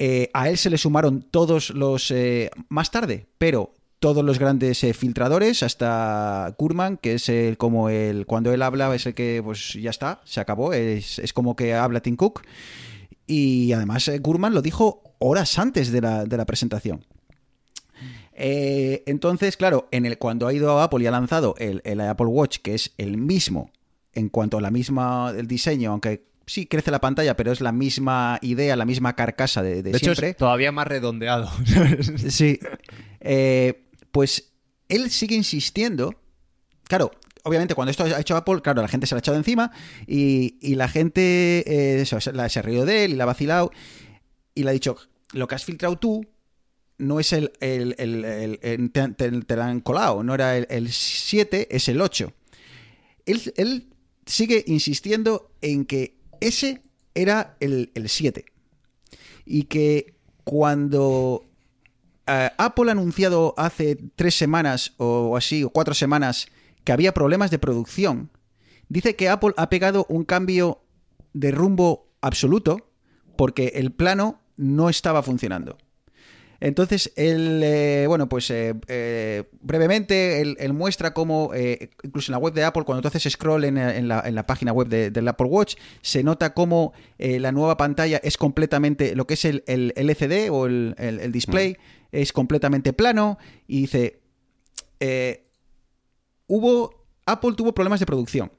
[0.00, 2.14] Eh, a él se le sumaron todos los
[2.68, 8.52] más tarde pero todos los grandes filtradores hasta Kurman que es el como el cuando
[8.52, 12.00] él habla es el que pues ya está se acabó es, es como que habla
[12.00, 12.42] Tim Cook
[13.28, 17.04] y además eh, Gurman lo dijo horas antes de la, de la presentación.
[18.40, 22.00] Eh, entonces, claro, en el, cuando ha ido a Apple y ha lanzado el, el
[22.00, 23.72] Apple Watch, que es el mismo
[24.12, 27.72] en cuanto a la misma el diseño, aunque sí crece la pantalla, pero es la
[27.72, 30.30] misma idea, la misma carcasa de, de De hecho, siempre.
[30.30, 31.50] es todavía más redondeado.
[32.28, 32.58] Sí.
[33.20, 34.52] Eh, pues
[34.88, 36.14] él sigue insistiendo.
[36.84, 37.10] Claro,
[37.42, 39.72] obviamente cuando esto ha hecho Apple, claro, la gente se la ha echado encima
[40.06, 41.20] y, y la gente
[41.66, 43.70] eh, eso, se, la- se ha reído de él y la ha vacilado
[44.54, 44.96] y le ha dicho,
[45.32, 46.24] lo que has filtrado tú
[46.98, 47.52] no es el...
[47.60, 49.08] el, el- el- te,
[49.42, 52.32] te- han colado, no era el, el 7, es el 8.
[53.26, 53.88] Él, él
[54.26, 56.82] sigue insistiendo en que ese
[57.14, 58.44] era el, el 7
[59.44, 61.44] y que cuando
[62.26, 66.48] eh, Apple ha anunciado hace tres semanas o así, o cuatro semanas,
[66.84, 68.30] que había problemas de producción,
[68.88, 70.82] dice que Apple ha pegado un cambio
[71.32, 72.90] de rumbo absoluto
[73.36, 75.78] porque el plano no estaba funcionando.
[76.60, 82.34] Entonces, él, eh, bueno, pues eh, eh, brevemente, él, él muestra cómo, eh, incluso en
[82.34, 84.88] la web de Apple, cuando tú haces scroll en, en la, en la página web
[84.88, 89.44] de- del Apple Watch, se nota cómo la nueva pantalla es completamente, lo que es
[89.44, 91.76] el, el LCD o el, el- el display,
[92.10, 94.20] es completamente plano, y dice,
[94.98, 95.46] eh,
[96.48, 98.50] hubo, Apple tuvo problemas de producción.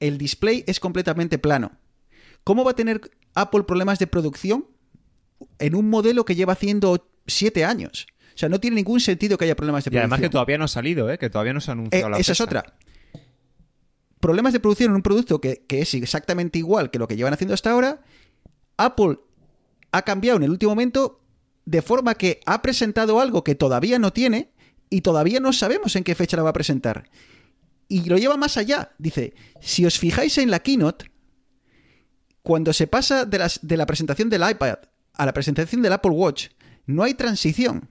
[0.00, 1.72] El display es completamente plano.
[2.44, 3.00] ¿Cómo va a tener
[3.34, 4.66] Apple problemas de producción
[5.58, 8.06] en un modelo que lleva haciendo siete años?
[8.34, 10.12] O sea, no tiene ningún sentido que haya problemas de Y producción.
[10.12, 11.18] además que todavía no ha salido, ¿eh?
[11.18, 12.76] Que todavía no se ha Eh, anunciado la esa es otra.
[14.20, 17.32] Problemas de producción en un producto que, que es exactamente igual que lo que llevan
[17.34, 18.00] haciendo hasta ahora.
[18.76, 19.18] Apple
[19.92, 21.20] ha cambiado en el último momento
[21.64, 24.50] de forma que ha presentado algo que todavía no tiene
[24.90, 27.08] y todavía no sabemos en qué fecha la va a presentar.
[27.88, 28.92] Y lo lleva más allá.
[28.98, 31.10] Dice, si os fijáis en la keynote,
[32.42, 34.78] cuando se pasa de, las, de la presentación del iPad
[35.18, 36.48] a la presentación del Apple Watch,
[36.86, 37.88] no hay transición.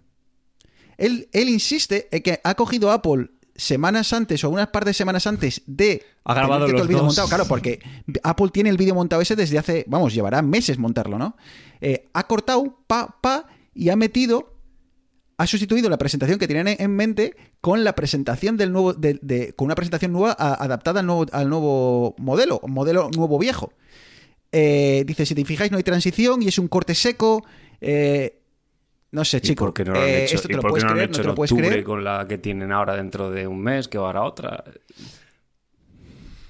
[0.98, 5.26] Él, él insiste en que ha cogido Apple semanas antes o unas par de semanas
[5.28, 7.80] antes de Ha grabado los el vídeo montado, claro, porque
[8.24, 11.36] Apple tiene el vídeo montado ese desde hace, vamos, llevará meses montarlo, ¿no?
[11.82, 14.54] Eh, ha cortado, pa, pa, y ha metido,
[15.38, 19.20] ha sustituido la presentación que tenían en- en mente con la presentación del nuevo, de-
[19.22, 23.72] de- con una presentación nueva a- adaptada al nuevo, al nuevo modelo, modelo nuevo viejo.
[24.52, 27.46] Eh, dice, si te fijáis, no hay transición y es un corte seco.
[27.82, 28.34] eh,
[29.12, 29.66] no sé, ¿Y chico.
[29.66, 30.90] por qué no lo han eh, hecho, esto te ¿y lo por qué puedes no
[30.90, 31.84] lo han creer, no hecho te en lo puedes octubre creer.
[31.86, 34.64] con la que tienen ahora dentro de un mes, que va ahora otra?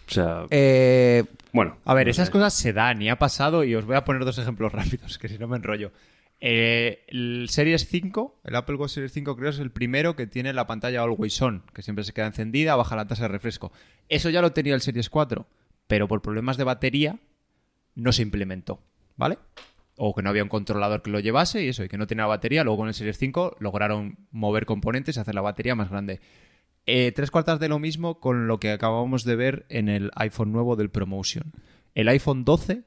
[0.07, 1.77] O sea, Eh, bueno.
[1.85, 2.31] A ver, no esas sé.
[2.31, 5.27] cosas se dan y ha pasado y os voy a poner dos ejemplos rápidos, que
[5.27, 5.91] si no me enrollo.
[6.39, 10.53] Eh, el Series 5, el Apple Watch Series 5 creo es el primero que tiene
[10.53, 13.71] la pantalla Always On, que siempre se queda encendida, baja la tasa de refresco.
[14.07, 15.47] Eso ya lo tenía el Series 4,
[15.87, 17.17] pero por problemas de batería
[17.97, 18.79] no se implementó,
[19.17, 19.39] ¿vale?
[19.97, 22.27] O que no había un controlador que lo llevase y eso, y que no tenía
[22.27, 22.63] batería.
[22.63, 26.21] Luego con el Series 5 lograron mover componentes y hacer la batería más grande.
[26.85, 30.51] Eh, tres cuartas de lo mismo con lo que acabamos de ver en el iPhone
[30.51, 31.51] nuevo del Promotion.
[31.95, 32.83] El iPhone 12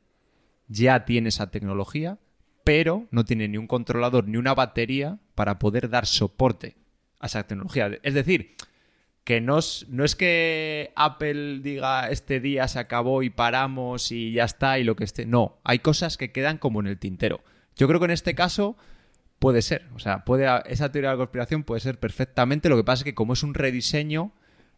[0.69, 2.19] ya tiene esa tecnología,
[2.63, 6.77] pero no tiene ni un controlador ni una batería para poder dar soporte
[7.19, 7.91] a esa tecnología.
[8.05, 8.55] Es decir,
[9.25, 14.33] que no es, no es que Apple diga este día se acabó y paramos y
[14.33, 15.27] ya está y lo que esté.
[15.27, 17.41] No, hay cosas que quedan como en el tintero.
[17.77, 18.77] Yo creo que en este caso
[19.39, 19.89] puede ser.
[19.95, 22.69] O sea, puede, esa teoría de la conspiración puede ser perfectamente.
[22.69, 24.33] Lo que pasa es que como es un rediseño,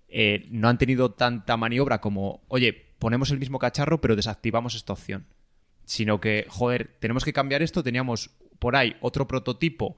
[0.08, 4.92] eh, no han tenido tanta maniobra como, oye, ponemos el mismo cacharro pero desactivamos esta
[4.92, 5.26] opción.
[5.84, 7.82] Sino que, joder, tenemos que cambiar esto.
[7.82, 9.96] Teníamos por ahí otro prototipo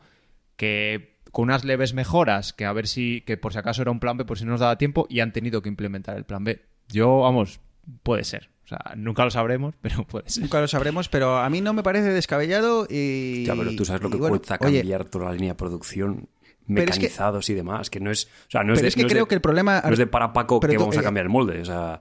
[0.57, 4.01] que con unas leves mejoras, que a ver si, que por si acaso era un
[4.01, 6.45] plan B, por si no nos daba tiempo, y han tenido que implementar el plan
[6.45, 6.63] B.
[6.89, 7.61] Yo, vamos,
[8.03, 8.49] puede ser.
[8.65, 10.43] O sea, nunca lo sabremos, pero puede ser.
[10.45, 13.45] Nunca lo sabremos, pero a mí no me parece descabellado y...
[13.45, 16.29] Ya, pero tú sabes lo que bueno, cuesta oye, cambiar toda la línea de producción,
[16.67, 18.25] Pero es que- mecanizados y demás, que no es...
[18.27, 19.83] O sea, no es Pero de, es que no creo de- que el problema...
[19.85, 22.01] no es de para Paco que tú- vamos a eh, cambiar el molde, o sea...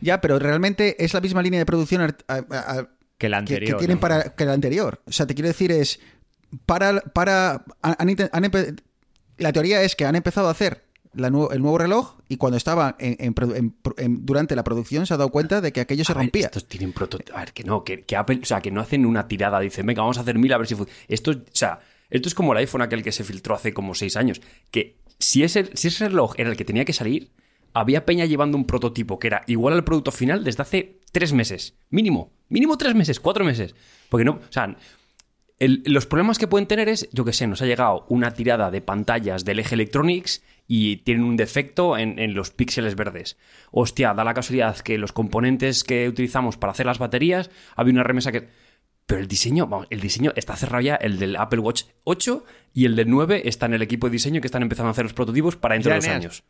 [0.00, 3.54] Ya, pero realmente es la misma línea de producción a- a- a- Que la que-
[3.54, 3.76] anterior.
[3.76, 4.00] que, tienen ¿no?
[4.00, 5.00] para que la anterior.
[5.06, 6.00] O sea, te quiero decir es
[6.66, 7.96] para para han-
[8.32, 8.86] han
[9.38, 11.32] la teoría es que han empezado a hacer la el
[11.62, 13.34] nuevo reloj y cuando estaba en-
[14.24, 16.46] durante la producción se ha dado cuenta de que aquello se A ver, rompía.
[16.46, 17.36] estos tienen prototipo.
[17.36, 19.86] A ver, que no, que, que Apple, o sea, que no hacen una tirada, dicen,
[19.86, 20.76] venga, vamos a hacer mil a ver si.
[21.08, 24.16] Esto, o sea, esto es como el iPhone aquel que se filtró hace como seis
[24.16, 24.40] años.
[24.70, 27.30] Que si ese, si ese reloj era el que tenía que salir,
[27.72, 31.74] había Peña llevando un prototipo que era igual al producto final desde hace tres meses.
[31.88, 32.32] Mínimo.
[32.48, 33.74] Mínimo tres meses, cuatro meses.
[34.08, 34.76] Porque no, o sea,
[35.60, 38.70] el- los problemas que pueden tener es, yo que sé, nos ha llegado una tirada
[38.72, 43.36] de pantallas del eje Electronics y tienen un defecto en, en los píxeles verdes.
[43.70, 48.02] Hostia, da la casualidad que los componentes que utilizamos para hacer las baterías, había una
[48.02, 48.48] remesa que...
[49.06, 52.84] Pero el diseño, vamos, el diseño está cerrado ya, el del Apple Watch 8 y
[52.84, 55.14] el del 9 está en el equipo de diseño que están empezando a hacer los
[55.14, 56.20] prototipos para dentro Ya, de dos Eneas.
[56.24, 56.44] años.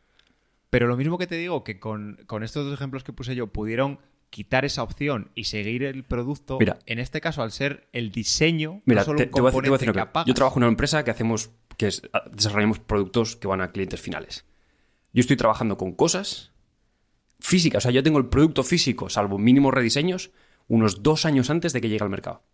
[0.69, 3.47] Pero lo mismo que te digo, que con, con estos dos ejemplos que puse yo,
[3.47, 3.99] pudieron
[4.31, 6.57] quitar esa opción y seguir el producto.
[6.59, 6.79] Mira.
[6.87, 9.51] en este caso, al ser el diseño, Mira, no solo te, un te voy a
[9.51, 10.27] decir- te voy a componente decir que apagas.
[10.29, 13.73] Yo trabajo en una empresa que hacemos, que es, a- desarrollamos productos que van a
[13.73, 14.47] clientes finales.
[15.13, 16.53] Yo estoy trabajando con cosas
[17.41, 20.31] físicas, o sea, yo tengo el producto físico, salvo mínimos rediseños,
[20.69, 22.45] unos dos años antes de que llegue al mercado.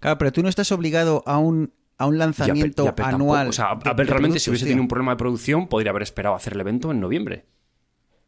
[0.00, 3.04] Claro, pero tú no estás obligado a un a un Y Apple- lanzamiento y Apple
[3.04, 3.22] tampoco.
[3.34, 3.48] anual.
[3.48, 6.34] O sea, Apple de realmente, si hubiese tenido un problema de producción, podría haber esperado
[6.34, 7.44] hacer el evento en noviembre.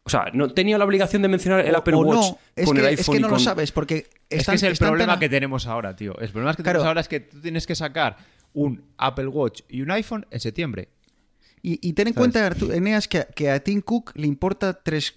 [0.06, 2.64] O sea, no tenía la obligación de mencionar el O- Apple o Watch no, es
[2.66, 4.56] con que, el es iPhone que y no con- lo sabes porque Es están- que
[4.56, 6.16] es el tan problema que tenemos ahora, tío.
[6.20, 6.78] El problema que Claro.
[6.78, 8.16] tenemos ahora es que tú tienes que sacar
[8.52, 10.88] un Apple Watch y un iPhone en septiembre.
[11.60, 12.32] Y, y ten en ¿Sabes?
[12.32, 15.16] cuenta, Artu- Eneas, que, que a Tim Cook le importa tres.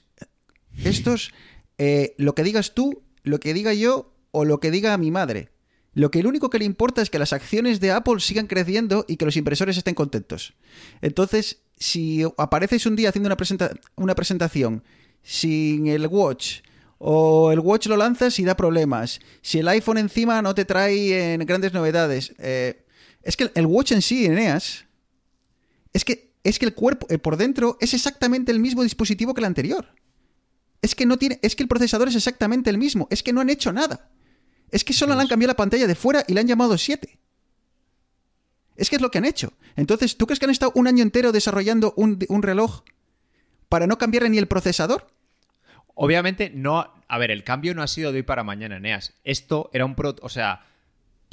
[0.84, 1.32] Estos,
[1.78, 5.50] eh, lo que digas tú, lo que diga yo o lo que diga mi madre.
[5.94, 9.06] Lo que el único que le importa es que las acciones de Apple sigan creciendo
[9.08, 10.54] y que los inversores estén contentos.
[11.02, 14.84] Entonces, si apareces un día haciendo una, presenta- una presentación
[15.24, 16.60] sin el Watch
[16.98, 21.34] o el Watch lo lanzas y da problemas, si el iPhone encima no te trae
[21.34, 22.86] en grandes novedades, eh,
[23.24, 24.86] es que el Watch en sí, Eneas,
[25.94, 29.42] es que, es que el cuerpo eh, por dentro es exactamente el mismo dispositivo que
[29.42, 29.88] el anterior.
[30.82, 33.08] Es que no tiene, es que el procesador es exactamente el mismo.
[33.12, 34.10] Es que no han hecho nada.
[34.72, 37.19] Es que solo le han cambiado la pantalla de fuera y le han llamado 7.
[38.80, 39.54] Es que es lo que han hecho.
[39.76, 42.84] Entonces, ¿tú crees que han estado un año entero desarrollando un, un reloj
[43.68, 45.08] para no cambiarle ni el procesador?
[46.02, 46.94] Obviamente, no.
[47.08, 49.14] A ver, el cambio no ha sido de hoy para mañana, Eneas.
[49.24, 50.16] Esto era un pro.
[50.22, 50.62] O sea,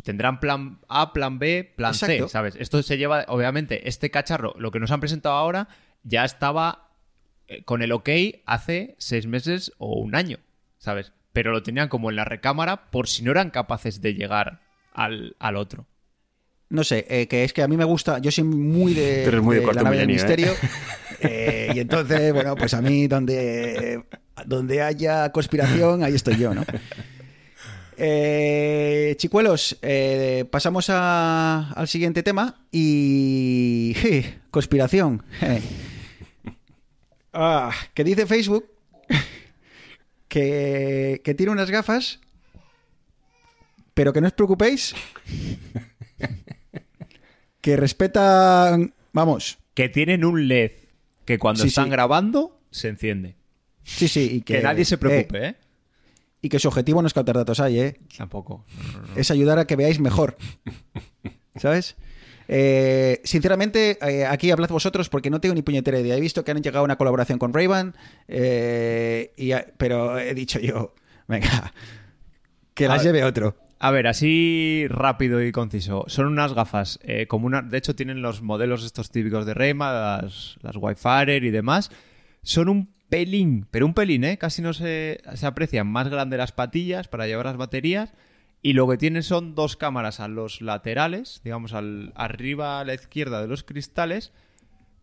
[0.03, 2.29] tendrán plan A, plan B, plan Exacto.
[2.29, 2.57] C, ¿sabes?
[2.59, 3.25] Esto se lleva.
[3.29, 5.69] Obviamente, este cacharro, lo que nos han presentado ahora,
[6.03, 6.91] ya estaba
[7.49, 8.09] eh, con el OK
[8.45, 10.39] hace seis meses o un año,
[10.79, 11.13] ¿sabes?
[11.33, 15.37] Pero lo tenían como en la recámara por si no eran capaces de llegar al,
[15.39, 15.87] al otro.
[16.69, 19.41] No sé, eh, que es que a mí me gusta, yo soy muy de, eres
[19.43, 20.13] muy de la nave del ¿eh?
[20.13, 20.53] misterio.
[21.21, 24.03] eh, y entonces, bueno, pues a mí donde,
[24.45, 26.65] donde haya conspiración, ahí estoy yo, ¿no?
[27.99, 29.79] Eh, chicuelos,
[30.51, 33.95] pasamos a- al siguiente tema y...
[33.97, 35.23] je, conspiración.
[35.41, 35.63] je.
[37.39, 38.65] Ah, que dice Facebook
[40.29, 42.19] que, que tiene unas gafas,
[43.93, 44.95] pero que no os preocupéis,
[47.67, 48.95] que respetan...
[49.13, 50.71] Vamos, Que tienen un LED
[51.25, 51.91] que cuando Sí, están sí.
[51.91, 53.35] grabando se enciende.
[53.83, 55.57] sí, sí, y que, Que, nadie se eh, preocupe, ¿eh?
[56.43, 57.97] y que su objetivo no es captar datos ahí, ¿eh?
[58.17, 58.65] Tampoco.
[59.17, 60.37] es ayudar a que veáis mejor.
[61.57, 61.97] ¿Sabes?
[62.47, 66.15] Eh, sinceramente, eh, aquí hablad vosotros porque no tengo ni puñetera idea.
[66.17, 67.97] He visto que han llegado a una colaboración con Ray-Ban,
[68.29, 69.33] eh,
[69.77, 70.95] pero he dicho yo,
[71.27, 71.73] venga,
[72.75, 73.57] que las A- lleve otro.
[73.87, 76.03] A ver, así rápido y conciso.
[76.09, 77.63] Son unas gafas eh, como una...
[77.63, 81.93] De hecho, tienen los modelos estos típicos de Rema, las, Wi-Fi y demás.
[82.43, 84.39] Son un pelín, pero un pelín, ¿eh?
[84.39, 88.13] Casi no se, se aprecian más grandes las patillas para llevar las baterías.
[88.61, 92.95] Y lo que tiene son dos cámaras a los laterales, digamos, al, arriba a la
[92.95, 94.33] izquierda de los cristales,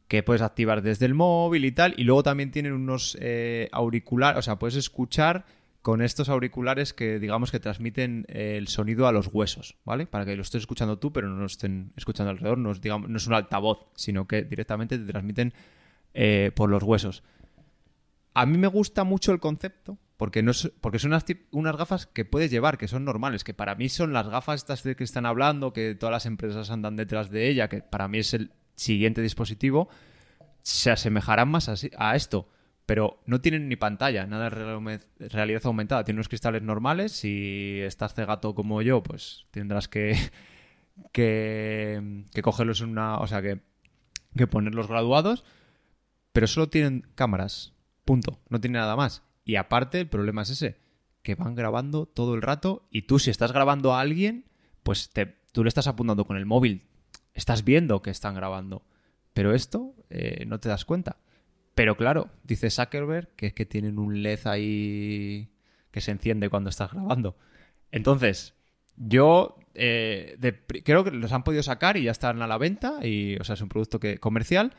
[0.09, 1.93] que puedes activar desde el móvil y tal.
[1.95, 5.45] Y luego también tienen unos eh, auriculares, o sea, puedes escuchar
[5.83, 10.07] con estos auriculares que digamos que transmiten eh, el sonido a los huesos, ¿vale?
[10.07, 12.57] Para que lo estés escuchando tú, pero no lo estén escuchando alrededor.
[12.57, 15.53] No es, digamos, un altavoz, sino que directamente te transmiten
[16.15, 17.21] eh, por los huesos.
[18.33, 22.07] A mí me gusta mucho el concepto, porque, no es- porque son unas, unas gafas
[22.07, 25.03] que puedes llevar, que son normales, que para mí son las gafas estas de que
[25.03, 28.51] están hablando, que todas las empresas andan detrás de ella, que para mí es el
[28.75, 29.89] siguiente dispositivo,
[30.61, 32.47] se asemejarán más a, esto.
[32.85, 36.03] Pero no tienen ni pantalla, nada de real- realidad aumentada.
[36.03, 37.13] Tienen unos cristales normales.
[37.13, 40.17] Si estás cegato como yo, pues tendrás que,
[41.11, 43.17] que, que cogerlos en una.
[43.19, 43.61] O sea, que,
[44.35, 45.43] que ponerlos graduados.
[46.31, 47.73] Pero solo tienen cámaras.
[48.05, 48.39] Punto.
[48.49, 49.23] No tiene nada más.
[49.45, 50.77] Y aparte, el problema es ese:
[51.21, 52.87] que van grabando todo el rato.
[52.89, 54.45] Y tú, si estás grabando a alguien,
[54.83, 56.87] pues te, tú le estás apuntando con el móvil.
[57.33, 58.85] Estás viendo que están grabando.
[59.33, 61.17] Pero esto eh, no te das cuenta.
[61.75, 65.49] Pero claro, dice Zuckerberg que es que tienen un LED ahí
[65.91, 67.37] que se enciende cuando estás grabando.
[67.91, 68.55] Entonces,
[68.95, 70.37] yo eh,
[70.83, 73.05] creo que los han podido sacar y ya están a la venta.
[73.05, 74.73] Y, o sea, es un producto que, comercial.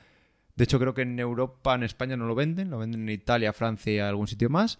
[0.56, 2.70] De hecho, creo que en Europa, en España no lo venden.
[2.70, 4.78] Lo venden en Italia, Francia y algún sitio más.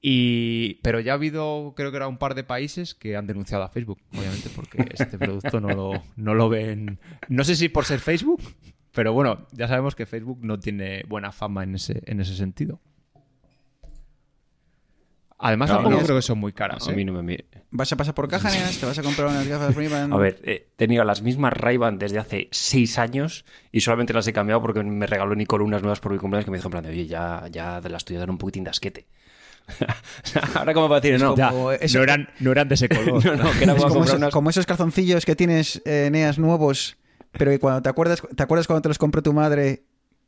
[0.00, 3.64] Y, pero ya ha habido, creo que era un par de países que han denunciado
[3.64, 7.00] a Facebook, obviamente, porque este producto no lo, no lo ven.
[7.28, 8.40] No sé si por ser Facebook,
[8.92, 12.80] pero bueno, ya sabemos que Facebook no tiene buena fama en ese, en ese sentido.
[15.40, 16.02] Además, No, tampoco no.
[16.02, 16.88] creo que son muy caras.
[16.88, 16.96] A ¿eh?
[16.96, 17.44] mí no me mire.
[17.70, 18.76] ¿Vas a pasar por caja, Neas?
[18.78, 20.12] ¿Te vas a comprar unas gafas Ray-Ban?
[20.12, 24.26] A ver, eh, he tenido las mismas ray desde hace seis años y solamente las
[24.26, 26.72] he cambiado porque me regaló Nicole unas nuevas por mi cumpleaños que me dijo en
[26.72, 29.06] plan de, oye, ya, ya de las tuyas dan un poquitín de asquete.
[30.56, 33.24] Ahora como para decir, no, Ya, Como eso- no, eran, no eran de ese color.
[33.24, 34.32] no, no, que era Es como esos, unas...
[34.32, 36.97] como esos calzoncillos que tienes, eh, Neas, nuevos,
[37.32, 39.82] pero que cuando te acuerdas, ¿te acuerdas cuando te los compró tu madre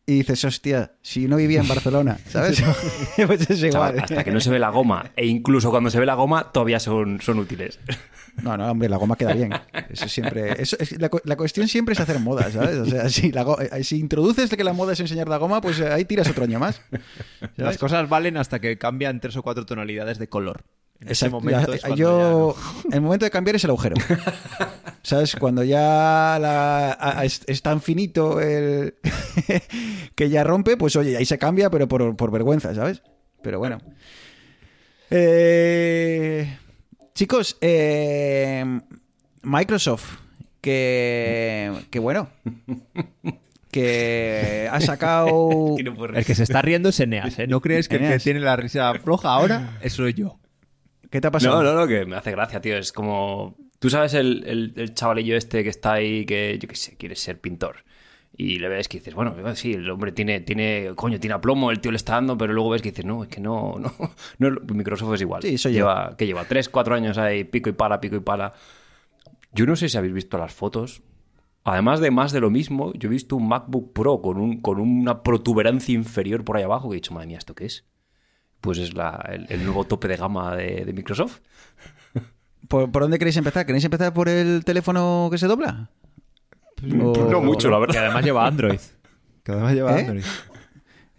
[0.07, 2.63] y dices, hostia, si no vivía en Barcelona, ¿sabes?
[3.27, 3.71] pues es igual.
[3.95, 6.51] Chaval, hasta que no se ve la goma e incluso cuando se ve la goma
[6.53, 7.79] todavía son, son útiles.
[8.45, 9.53] No, no, hombre, la goma queda bien.
[9.91, 10.63] Eso siempre.
[10.63, 12.77] Eso es- la, la cuestión siempre es hacer moda, ¿sabes?
[12.77, 15.61] O sea, si, la go- eh, si introduces que la moda es enseñar la goma,
[15.61, 16.81] pues eh, ahí tiras otro año más.
[17.57, 20.63] Las cosas valen hasta que cambian tres o cuatro tonalidades de color.
[21.01, 22.61] En ese momento Ya- es cuando yo, ya
[22.91, 22.93] no.
[22.97, 23.97] el momento de cambiar es el agujero.
[25.03, 25.35] ¿Sabes?
[25.37, 28.95] Cuando ya la- a- a- es, es tan finito el
[30.15, 33.03] que ya rompe, pues oye, ahí se cambia, pero por, por vergüenza, ¿sabes?
[33.43, 33.79] Pero bueno.
[35.33, 36.57] Eh,
[37.15, 38.65] chicos, eh,
[39.43, 40.19] Microsoft,
[40.61, 42.29] que, que bueno,
[43.71, 45.77] que ha sacado...
[46.15, 47.47] El que se está riendo es Eneas, ¿eh?
[47.47, 49.79] ¿No crees que el que tiene la risa floja ahora?
[49.81, 50.39] Eso soy yo.
[51.11, 51.63] ¿Qué te ha pasado?
[51.63, 52.77] No, no, no, que me hace gracia, tío.
[52.77, 53.57] Es como.
[53.79, 57.17] Tú sabes el, el, el chavalillo este que está ahí, que yo qué sé, quiere
[57.17, 57.85] ser pintor.
[58.37, 61.81] Y le ves que dices, bueno, sí, el hombre tiene, tiene, coño, tiene aplomo, el
[61.81, 63.75] tío le está dando, pero luego ves que dices, no, es que no,
[64.39, 65.43] no, no Microsoft es igual.
[65.43, 65.71] Sí, yo.
[65.71, 68.53] lleva, Que lleva tres, cuatro años ahí, pico y pala, pico y pala.
[69.53, 71.03] Yo no sé si habéis visto las fotos.
[71.65, 74.81] Además de más de lo mismo, yo he visto un MacBook Pro con, un, con
[74.81, 77.85] una protuberancia inferior por ahí abajo que he dicho, madre mía, ¿esto qué es?
[78.61, 81.39] Pues es la- el, el nuevo tope de gama de, de Microsoft.
[82.69, 83.65] ¿Por, por dónde queréis empezar?
[83.67, 85.89] ¿Queréis empezar por el teléfono que se dobla?
[87.03, 87.93] O- No mucho, la verdad.
[87.95, 88.81] Que además lleva Android.
[89.43, 90.01] Que además lleva ¿Eh?
[90.01, 90.25] Android.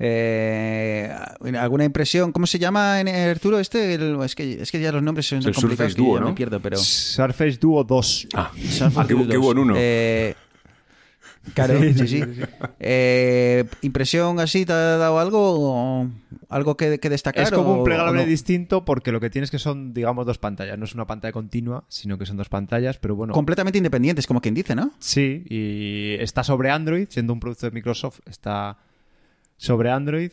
[0.04, 1.13] Eh,
[1.60, 2.32] ¿Alguna impresión?
[2.32, 3.93] ¿Cómo se llama en Arturo este?
[3.93, 6.21] El- es, que, es que ya los nombres son tan complicados Surface que Duo, ya
[6.21, 6.27] ¿no?
[6.30, 6.77] me pierdo, pero...
[6.77, 8.27] Surface Duo 2.
[8.34, 9.73] Ah, Surface ah, qué hubo en uno.
[9.77, 10.36] Eh,
[11.54, 12.23] claro, sí, sí.
[12.80, 15.39] Eh, ¿Impresión así te ha dado algo?
[16.01, 16.08] o
[16.49, 17.43] ¿Algo que, que destacar?
[17.43, 18.27] Es como o- un plegable no?
[18.27, 20.77] distinto porque lo que tienes que son, digamos, dos pantallas.
[20.77, 23.34] No es una pantalla continua, sino que son dos pantallas, pero bueno.
[23.34, 24.91] Completamente independientes, como quien dice, ¿no?
[24.99, 28.77] Sí, y está sobre Android, siendo un producto de Microsoft, está
[29.58, 30.32] sobre Android.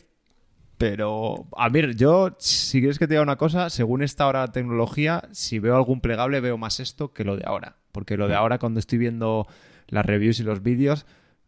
[0.77, 4.51] Pero, a ver, yo, si quieres que te diga una cosa, según esta ahora la
[4.53, 7.75] tecnología, si veo algún plegable, veo más esto que lo de ahora.
[7.91, 9.45] Porque lo de ahora, cuando estoy viendo
[9.89, 11.05] las reviews y los vídeos,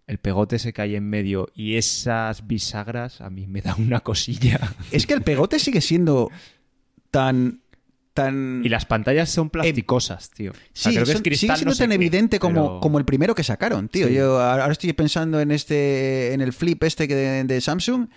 [0.08, 4.60] el pegote se cae en medio y esas bisagras a mí me da una cosilla.
[4.92, 6.30] Es que el pegote sigue siendo
[7.12, 7.62] tan...
[8.14, 8.62] tan...
[8.66, 10.52] Y las pantallas son plasticosas, tío.
[10.52, 12.54] O sea, Sí, creo que es cristal, sigue siendo no sé tan qué, evidente como,
[12.68, 14.08] pero- como el primero que sacaron, tío.
[14.08, 14.16] Sí.
[14.16, 18.08] Yo ahora ahora estoy pensando en este, en el flip este que de, de Samsung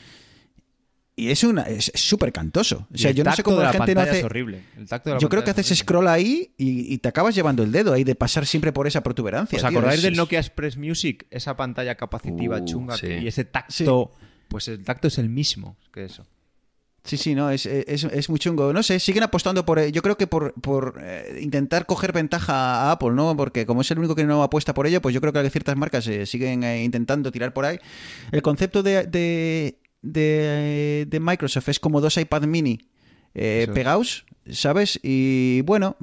[1.17, 2.87] y es una es súper cantoso.
[2.93, 4.19] O sea, yo no sé cómo la la gente no hace.
[4.19, 4.63] es horrible.
[4.77, 5.83] El tacto de la Yo creo que haces horrible.
[5.83, 9.03] scroll ahí y, y te acabas llevando el dedo ahí de pasar siempre por esa
[9.03, 9.57] protuberancia.
[9.57, 9.69] ¿Os tío.
[9.69, 11.27] acordáis Es- del Nokia Express Music?
[11.31, 13.07] Esa pantalla capacitiva Uh, chunga sí.
[13.09, 14.13] y ese tacto
[14.49, 16.27] pues el tacto es el mismo que eso.
[17.07, 18.73] Sí, sí, no, es, es, es, muy chungo.
[18.73, 19.79] No sé, siguen apostando por.
[19.89, 23.37] Yo creo que por, por eh, intentar coger ventaja a Apple, ¿no?
[23.37, 25.77] Porque como es el único que no apuesta por ello, pues yo creo que ciertas
[25.77, 27.79] marcas eh, siguen eh, intentando tirar por ahí.
[28.33, 32.79] El concepto de, de, de, de Microsoft es como dos iPad mini
[33.35, 35.01] eh, pegados, ¿sabes?
[35.03, 35.97] Y bueno,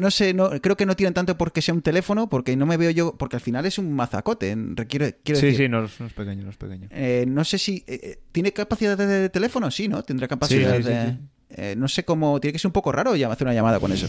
[0.00, 2.76] no sé, no, creo que no tienen tanto porque sea un teléfono, porque no me
[2.76, 5.66] veo yo, porque al final es un mazacote, requiere, quiero sí, decir.
[5.66, 6.88] sí, no, es no es pequeño, no es pequeño.
[6.90, 7.84] Eh, no sé si...
[7.86, 9.70] eh, ¿Tiene capacidad de, de teléfono?
[9.70, 10.02] Sí, ¿no?
[10.02, 11.76] Tendrá capacidad Sí, sí, sí, de...
[11.76, 12.40] no sé cómo...
[12.40, 14.08] Tiene que ser un poco raro ya hacer una llamada con eso.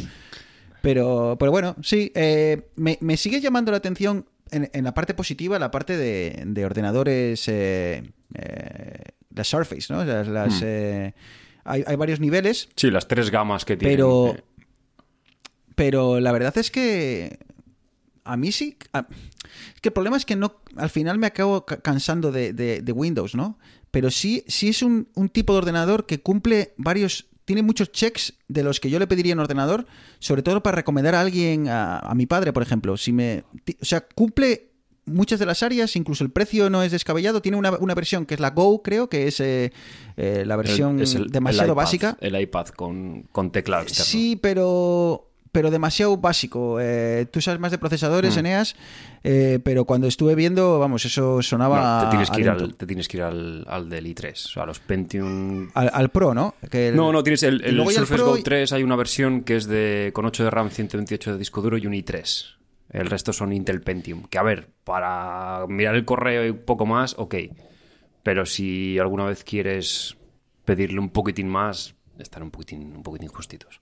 [0.82, 2.12] Pero, pero bueno, sí.
[2.76, 6.66] me, me sigue llamando la atención en, en la parte positiva, la parte de, de
[6.66, 7.48] ordenadores...
[9.36, 10.04] Las Surface, ¿no?
[10.04, 11.14] Las, las, eh,
[11.64, 12.70] hay, hay varios niveles.
[12.76, 13.96] Sí, las tres gamas que tienen.
[13.98, 14.44] Pero, eh,
[15.76, 17.40] pero la verdad es que
[18.24, 18.78] a mí sí.
[18.94, 19.08] a-
[19.76, 22.82] es que el problema es que no, al final me acabo ca- cansando de, de-
[22.82, 23.60] de Windows, ¿no?
[23.92, 27.28] Pero sí, sí es un, un tipo de ordenador que cumple varios.
[27.46, 29.86] Tiene muchos checks de los que yo le pediría en ordenador,
[30.20, 32.98] sobre todo para recomendar a alguien, a, a mi padre, por ejemplo.
[32.98, 33.44] Si me,
[33.80, 34.72] o sea, cumple
[35.06, 37.42] muchas de las áreas, incluso el precio no es descabellado.
[37.42, 39.72] Tiene una, una versión que es la Go, creo, que es eh,
[40.18, 42.18] eh, la versión es el- demasiado el iPad, básica.
[42.22, 44.06] El iPad con, con teclado externo.
[44.06, 46.80] Sí, pero pero demasiado básico.
[46.82, 48.40] Eh, tú sabes más de procesadores, Mm.
[48.40, 48.76] Eneas,
[49.24, 52.76] eh, pero cuando estuve viendo, vamos, eso sonaba No, te tienes a que ir, al,
[52.76, 55.70] te tienes que ir al, al del i3, o sea, los Pentium...
[55.74, 56.56] al, al Pro, ¿no?
[56.70, 59.44] Que el- No, no, tienes el, el Surface Pro Go y- 3, hay una versión
[59.44, 62.48] que es de con 8 de RAM, 128 de disco duro y un i3.
[62.90, 64.24] El resto son Intel Pentium.
[64.24, 67.36] Que a ver, para mirar el correo y un poco más, ok.
[68.24, 70.18] Pero si alguna vez quieres
[70.66, 73.82] pedirle un poquitín más, están un poquitín, un poquitín justitos.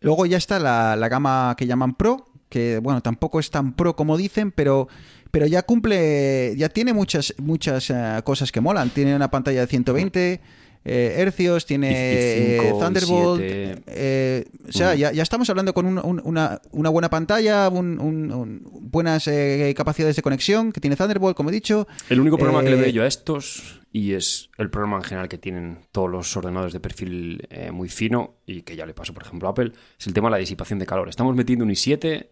[0.00, 3.96] Luego ya está la, la gama que llaman Pro, que bueno, tampoco es tan pro
[3.96, 4.86] como dicen, pero,
[5.30, 8.90] pero ya cumple, ya tiene muchas, muchas eh, cosas que molan.
[8.90, 10.40] Tiene una pantalla de 120
[10.84, 13.40] eh, hercios, tiene eh, Thunderbolt.
[13.42, 14.98] eh, o sea, Mm.
[14.98, 20.16] ya, ya estamos hablando con un- un- una, una buena pantalla, un- buenas eh, capacidades
[20.16, 21.86] de conexión, que tiene Thunderbolt, como he dicho.
[22.10, 25.28] El único problema que le veo yo a estos, y es el problema en general
[25.28, 29.22] que tienen todos los ordenadores de perfil muy fino, y que ya le pasó, por
[29.22, 31.08] ejemplo, a Apple, es el tema de la disipación de calor.
[31.08, 32.28] Estamos metiendo un i7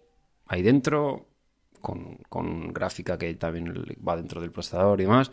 [0.49, 1.27] ahí dentro,
[1.81, 3.73] con, con gráfica que también
[4.07, 5.31] va dentro del procesador y demás.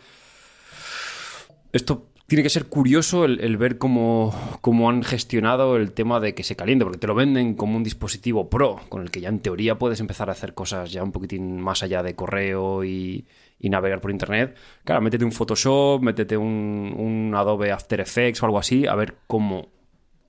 [1.72, 6.32] Esto tiene que ser curioso el, el ver cómo, cómo han gestionado el tema de
[6.32, 9.28] que se caliente, porque te lo venden como un dispositivo pro, con el que ya
[9.28, 13.26] en teoría puedes empezar a hacer cosas ya un poquitín más allá de correo y,
[13.58, 14.56] y navegar por internet.
[14.84, 19.16] Claro, métete un Photoshop, métete un, un Adobe After Effects o algo así, a ver
[19.26, 19.66] cómo,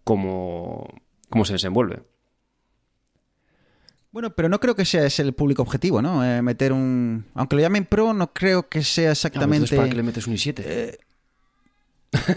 [0.04, 0.88] cómo,
[1.30, 2.02] cómo se desenvuelve.
[4.12, 6.26] Bueno, pero no creo que sea ese el público objetivo, ¿no?
[6.26, 7.26] Eh, meter un...
[7.36, 9.58] Aunque lo llamen Pro, no creo que sea Ah, exactamente...
[9.58, 10.97] entonces, ¿Para qué le metes un i7?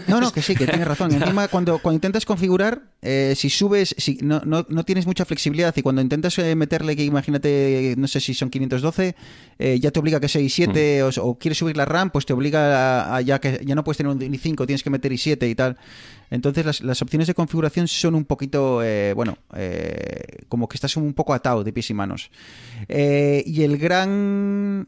[0.07, 1.11] No, no, que sí, que tienes razón.
[1.13, 5.75] Encima, cuando, cuando intentas configurar, eh, si subes, si no, no, no tienes mucha flexibilidad
[5.75, 9.15] y cuando intentas eh, meterle, que imagínate, no sé si son 512,
[9.59, 12.25] eh, ya te obliga a que sea i7 o, o quieres subir la RAM, pues
[12.25, 15.11] te obliga a, a ya que ya no puedes tener un i5, tienes que meter
[15.11, 15.77] i7 y tal.
[16.31, 19.37] Entonces las, las opciones de configuración son un poquito, eh, bueno,
[20.47, 22.31] como que estás un poco atado de pies y manos.
[22.87, 24.87] Y el gran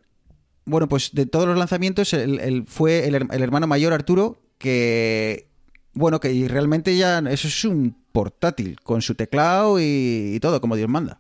[0.63, 5.49] bueno, pues de todos los lanzamientos, el, el- fue el hermano mayor Arturo, que,
[5.93, 10.89] bueno, que realmente ya eso es un portátil, con su teclado y, todo, como Dios
[10.89, 11.17] manda.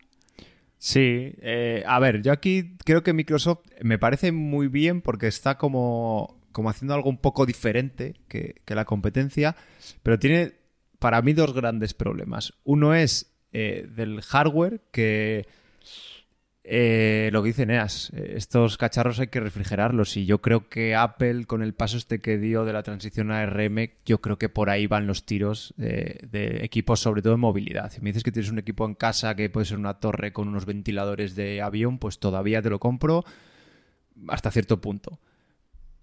[0.79, 5.57] Sí, eh, a ver, yo aquí creo que Microsoft me parece muy bien porque está
[5.57, 9.55] como, como haciendo algo un poco diferente que, que la competencia,
[10.03, 10.53] pero tiene
[10.99, 12.53] para mí dos grandes problemas.
[12.63, 15.47] Uno es eh, del hardware, que
[16.69, 20.95] eh, lo que dice Neas, eh, estos cacharros hay que refrigerarlos y yo creo que
[20.95, 24.49] Apple con el paso este que dio de la transición a ARM, yo creo que
[24.49, 27.91] por ahí van los tiros de equipos, sobre todo en movilidad.
[27.91, 30.47] Si me dices que tienes un equipo en casa que puede ser una torre con
[30.47, 33.23] unos ventiladores de avión, pues todavía te lo compro
[34.27, 35.19] hasta cierto punto.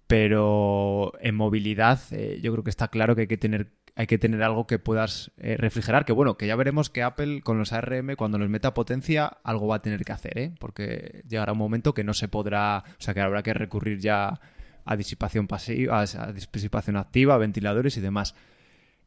[0.07, 4.17] Pero en movilidad eh, yo creo que está claro que hay que tener, hay que
[4.17, 6.05] tener algo que puedas eh, refrigerar.
[6.05, 9.67] Que bueno, que ya veremos que Apple con los ARM cuando nos meta potencia algo
[9.67, 10.53] va a tener que hacer, ¿eh?
[10.59, 14.39] porque llegará un momento que no se podrá, o sea que habrá que recurrir ya
[14.83, 18.35] a disipación pasiva, a disipación activa, ventiladores y demás.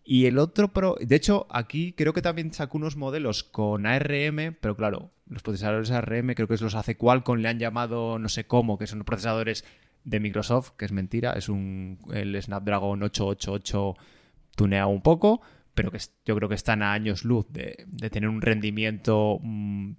[0.04, 4.56] Y el otro pro, de hecho, aquí creo que también sacó unos modelos con ARM,
[4.58, 8.46] pero claro, los procesadores ARM creo que los hace Qualcomm, le han llamado no sé
[8.46, 9.66] cómo, que son procesadores
[10.04, 13.96] de Microsoft, que es mentira, es un el Snapdragon 888
[14.58, 15.40] tuneado un poco,
[15.72, 19.92] pero que yo creo que están a años luz de, tener un rendimiento mm,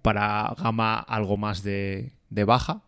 [0.00, 2.82] para gama algo más de, baja,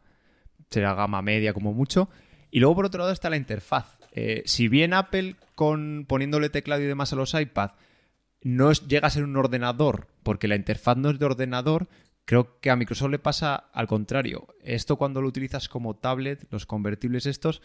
[0.71, 2.09] será gama media como mucho.
[2.51, 3.99] Y luego por otro lado está la interfaz.
[4.13, 7.73] Eh, si bien Apple con poniéndole teclado y demás a los iPad
[8.41, 11.89] no llega a ser un ordenador, porque la interfaz no es de ordenador,
[12.25, 14.49] creo que a Microsoft le pasa al contrario.
[14.63, 17.61] Esto cuando lo utilizas como tablet, los convertibles estos,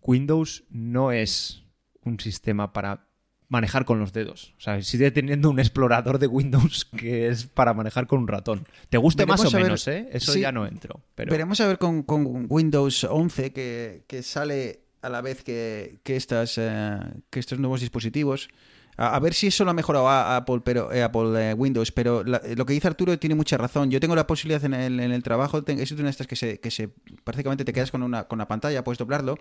[0.00, 1.62] Windows no es
[2.04, 3.06] un sistema para
[3.48, 4.54] manejar con los dedos.
[4.56, 8.64] O sea, sigue teniendo un explorador de Windows que es para manejar con un ratón.
[8.88, 10.08] ¿Te guste más o Veremos a ver- menos, eh?
[10.16, 10.40] Eso sí.
[10.40, 11.02] ya no entro.
[11.14, 11.30] Pero...
[11.30, 16.16] Veremos a ver con, con Windows 11 que, que sale a la vez que, que
[16.16, 16.98] estas, eh,
[17.28, 18.48] que estos nuevos dispositivos.
[18.96, 21.92] A, a ver si eso lo ha mejorado a- Apple, pero, eh, Apple eh, Windows.
[21.92, 23.90] Pero la- lo que dice Arturo tiene mucha razón.
[23.90, 26.58] Yo tengo la posibilidad en el, en el trabajo, es una de estas que se,
[26.58, 26.88] que se
[27.22, 29.36] prácticamente te quedas con una, con una pantalla, puedes doblarlo.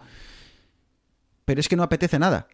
[1.45, 2.47] Pero es que no apetece nada.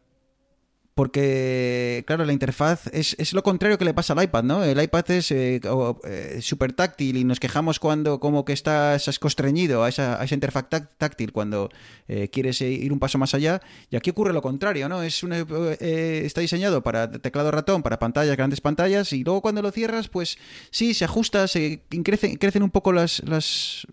[0.98, 4.64] Porque, claro, la interfaz es, es lo contrario que le pasa al iPad, ¿no?
[4.64, 5.62] El iPad es eh,
[6.04, 10.26] eh, súper táctil y nos quejamos cuando como que estás has constreñido a esa, a
[10.26, 11.70] esa interfaz táct- táctil cuando
[12.08, 13.62] eh, quieres ir un paso más allá.
[13.91, 15.04] Y aquí ocurre lo contrario, ¿no?
[15.04, 19.62] Es un, eh, está diseñado para teclado ratón, para pantallas, grandes pantallas, y luego cuando
[19.62, 20.39] lo cierras, pues
[20.72, 23.86] sí, se ajusta, se crecen, crecen un poco las, las,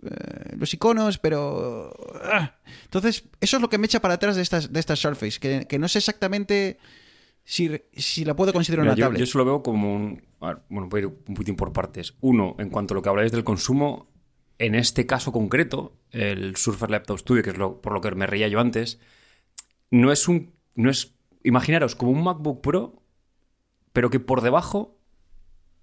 [0.56, 1.92] los iconos, pero...
[2.24, 2.54] ah.
[2.84, 5.66] Entonces, eso es lo que me echa para atrás de estas, de estas Surface, que,
[5.68, 6.78] que no sé exactamente
[7.44, 9.18] si, si la puedo considerar Mira, una yo, tablet.
[9.18, 10.22] yo eso lo veo como un.
[10.40, 12.14] a ver, bueno, voy a ir un poquitín por partes.
[12.20, 14.08] Uno, en cuanto a lo que habláis del consumo,
[14.58, 18.26] en este caso concreto, el Surface Laptop Studio, que es lo, por lo que me
[18.26, 18.98] reía yo antes,
[19.90, 20.54] no es un.
[20.74, 21.14] No es.
[21.42, 23.02] Imaginaros como un MacBook Pro,
[23.92, 24.98] pero que por debajo,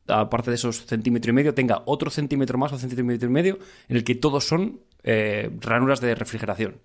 [0.08, 3.98] aparte de esos centímetro y medio, tenga otro centímetro más o centímetro y medio, en
[3.98, 6.82] el que todos son eh, ranuras de refrigeración.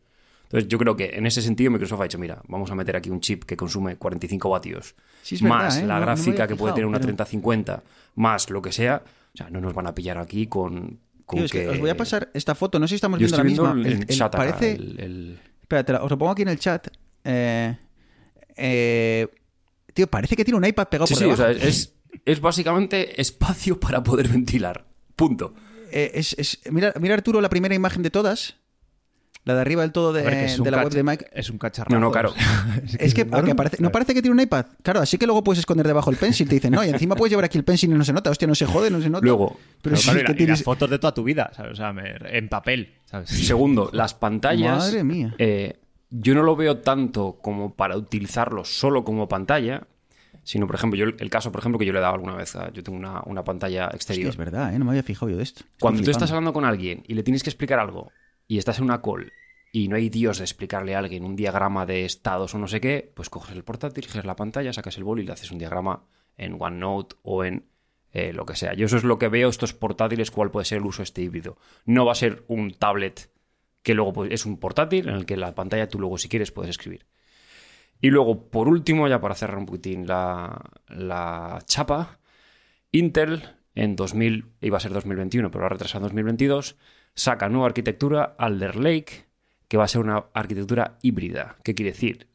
[0.47, 3.11] Entonces, yo creo que en ese sentido Microsoft ha dicho, mira, vamos a meter aquí
[3.11, 5.87] un chip que consume 45 vatios, Sí, más ¿eh?
[5.87, 7.83] la No- gráfica que puede tener una pero- 3050,
[8.15, 9.03] más lo que sea,
[9.35, 11.01] o sea, no nos van a pillar aquí con,
[11.51, 13.73] que os voy a pasar esta foto, no sé si estamos viendo la misma.
[13.73, 16.59] el, El- el parece, el- el- Espera, te la- os lo pongo aquí en el
[16.61, 16.87] chat.
[17.25, 17.77] Eh,
[18.57, 19.27] eh,
[19.93, 21.59] tío, parece que tiene un iPad pegado Sí, por sí, o debajo.
[21.59, 21.93] sea, es,
[22.25, 24.87] es básicamente espacio para poder ventilar.
[25.17, 25.55] Punto.
[25.91, 28.57] Eh, es- es- mira, mira, Arturo, la primera imagen de todas.
[29.47, 31.27] La de arriba del todo de, ver, que la web de Mike.
[31.33, 31.95] Es un cacharrazo.
[31.95, 32.35] No, no, claro.
[32.99, 34.67] Es que, parece- no parece que tiene un iPad.
[34.83, 36.49] Claro, así que luego puedes esconder debajo el pencil.
[36.49, 38.29] Te dicen, no, y encima puedes llevar aquí el pencil y no se nota.
[38.29, 39.25] Hostia, no se jode, no se nota.
[39.25, 40.59] Luego, pero Claro, sí claro, y, que la- y tienes.
[40.59, 41.73] las fotos de toda tu vida, ¿sabes?
[41.73, 43.31] O sea, me- en papel, ¿sabes?
[43.31, 44.79] Segundo, las pantallas.
[44.79, 45.35] Madre mía.
[45.39, 45.79] eh,
[46.11, 49.87] yo no lo veo tanto como para utilizarlo solo como pantalla,
[50.43, 52.57] sino, por ejemplo, yo el caso, por ejemplo, que yo le he dado alguna vez.
[52.57, 54.31] a- yo tengo una, una pantalla Hostia, exterior.
[54.31, 54.79] es verdad, ¿eh?
[54.81, 55.61] no me había fijado yo de esto.
[55.61, 58.11] Estoy Cuando tú estás hablando con alguien y le tienes que explicar algo
[58.47, 59.33] y estás en una call
[59.73, 62.81] y no hay Dios de explicarle a alguien un diagrama de estados o no sé
[62.81, 65.59] qué, pues coges el portátil, coges la pantalla, sacas el boli y le haces un
[65.59, 66.05] diagrama
[66.37, 67.67] en OneNote o en
[68.13, 68.73] eh, lo que sea.
[68.75, 71.59] Yo eso es lo que veo estos portátiles, cuál puede ser el uso este híbrido.
[71.85, 73.31] No va a ser un tablet
[73.83, 76.53] que luego pues, es un portátil en el que la pantalla tú luego si quieres
[76.53, 77.07] puedes escribir.
[78.01, 82.19] Y luego, por último, ya para cerrar un poquitín la, la chapa,
[82.93, 83.43] Intel
[83.75, 86.77] en 2000, iba a ser 2021, pero lo ha retrasado en 2022,
[87.17, 89.27] saca nueva arquitectura Alder Lake,
[89.67, 91.57] que va a ser una arquitectura híbrida.
[91.65, 92.29] ¿Qué quiere decir?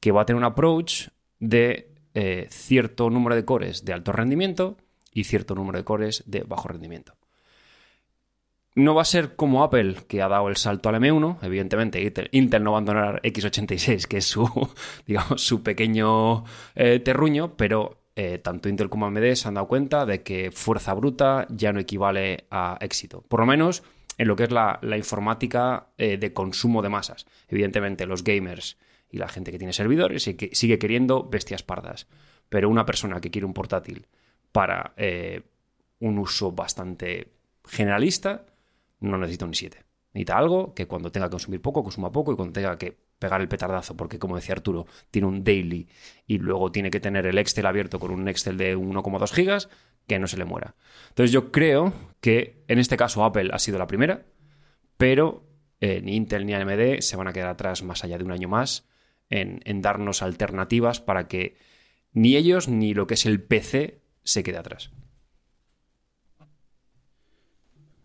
[0.00, 1.08] Que va a tener un approach
[1.38, 4.76] de eh, cierto número de cores de alto rendimiento
[5.12, 7.14] y cierto número de cores de bajo rendimiento.
[8.74, 11.38] No va a ser como Apple, que ha dado el salto al M1.
[11.40, 14.46] Evidentemente, Intel, no va a abandonar x86, que es su,
[15.06, 20.04] digamos, su pequeño eh, terruño, pero eh, tanto Intel como AMD se han dado cuenta
[20.04, 23.22] de que fuerza bruta ya no equivale a éxito.
[23.28, 23.82] Por lo menos
[24.18, 27.26] en lo que es la, la informática eh, de consumo de masas.
[27.48, 28.78] Evidentemente, los gamers
[29.10, 32.06] y la gente que tiene servidores sí que sigue queriendo bestias pardas.
[32.48, 34.06] Pero una persona que quiere un portátil
[34.52, 35.42] para eh,
[36.00, 37.32] un uso bastante
[37.64, 38.46] generalista,
[39.00, 39.74] no necesita un i7.
[40.12, 43.40] Necesita algo que cuando tenga que consumir poco, consuma poco y cuando tenga que pegar
[43.40, 45.88] el petardazo, porque como decía Arturo, tiene un daily
[46.26, 49.68] y luego tiene que tener el Excel abierto con un Excel de 1,2 gigas,
[50.06, 50.74] que no se le muera.
[51.08, 51.92] Entonces yo creo
[52.26, 54.26] que en este caso Apple ha sido la primera,
[54.96, 55.46] pero
[55.80, 58.48] eh, ni Intel ni AMD se van a quedar atrás más allá de un año
[58.48, 58.88] más
[59.30, 61.56] en, en darnos alternativas para que
[62.12, 64.90] ni ellos ni lo que es el PC se quede atrás.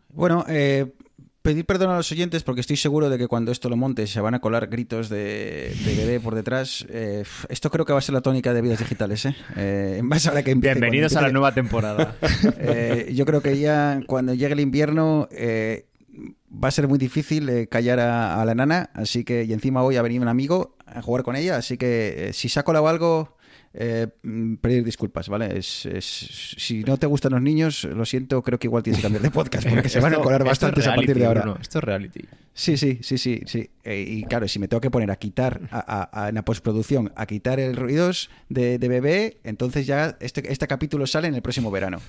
[0.10, 0.94] Bueno, eh,
[1.42, 4.22] pedir perdón a los oyentes porque estoy seguro de que cuando esto lo monte se
[4.22, 6.86] van a colar gritos de, de bebé por detrás.
[6.90, 9.36] Eh, esto creo que va a ser la tónica de vidas digitales, ¿eh?
[9.56, 12.16] Eh, en base a la que empiece, Bienvenidos a la nueva temporada.
[12.64, 18.00] Eh, yo creo que ya cuando llegue el invierno va a ser muy difícil callar
[18.00, 21.24] a, a la nana, así que y encima hoy ha venido un amigo a jugar
[21.24, 23.38] con ella, así que si saco algo,
[23.74, 25.58] eh, mm, pedir disculpas, ¿vale?
[25.58, 29.04] Es, es- si no te gustan los niños, lo siento, creo que igual tienes que
[29.04, 31.42] cambiar de podcast porque se van a colar bastantes a partir de ahora.
[31.42, 32.22] Bruno, esto es reality.
[32.54, 33.70] Sí, sí, sí, sí, sí.
[33.86, 35.80] Eh, y claro, si me tengo que poner a quitar a,
[36.12, 40.52] a- a- en la postproducción, a quitar el ruidos de, de bebé, entonces ya este,
[40.52, 42.00] este capítulo sale en el próximo verano.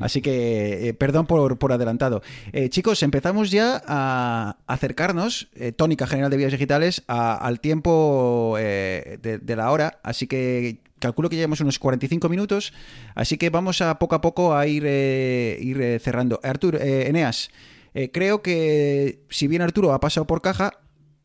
[0.00, 2.22] Así que eh, perdón por, por adelantado.
[2.70, 9.70] Chicos, empezamos ya a acercarnos, tónica general de vías digitales, al tiempo de, de la
[9.70, 10.00] hora.
[10.02, 12.72] Así que calculo que llevamos unos 45 minutos.
[13.14, 16.40] Así que vamos a poco a poco a ir, eh, ir eh, cerrando.
[16.42, 17.50] Artur, eh, Eneas.
[17.94, 20.72] Eh, creo que si bien Arturo ha pasado por caja,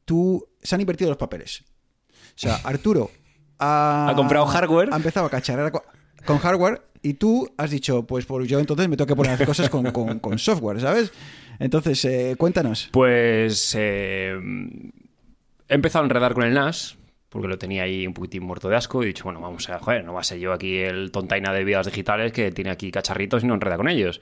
[0.06, 1.64] tú se han invertido los papeles.
[2.12, 3.10] O sea, Arturo
[3.58, 4.90] ha, Ha comprado hardware.
[4.94, 5.84] Ha empezado a cacharrar co-
[6.26, 9.70] con hardware y tú has dicho, pues, pues yo entonces me tengo que poner cosas
[9.70, 11.12] con, con- con software, ¿sabes?
[11.58, 12.90] Entonces, eh, cuéntanos.
[12.92, 14.38] Pues eh,
[15.68, 16.98] he empezado a enredar con el NAS,
[17.30, 19.80] porque lo tenía ahí un poquitín muerto de asco, y he dicho, bueno, vamos a,
[19.80, 22.92] joder, no va a ser yo aquí el tontaina de vidas digitales que tiene aquí
[22.92, 24.22] cacharritos y no enreda con ellos.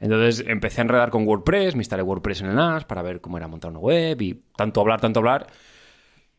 [0.00, 3.36] Entonces empecé a enredar con WordPress, me instalé WordPress en el NAS para ver cómo
[3.36, 5.48] era montar una web y tanto hablar, tanto hablar.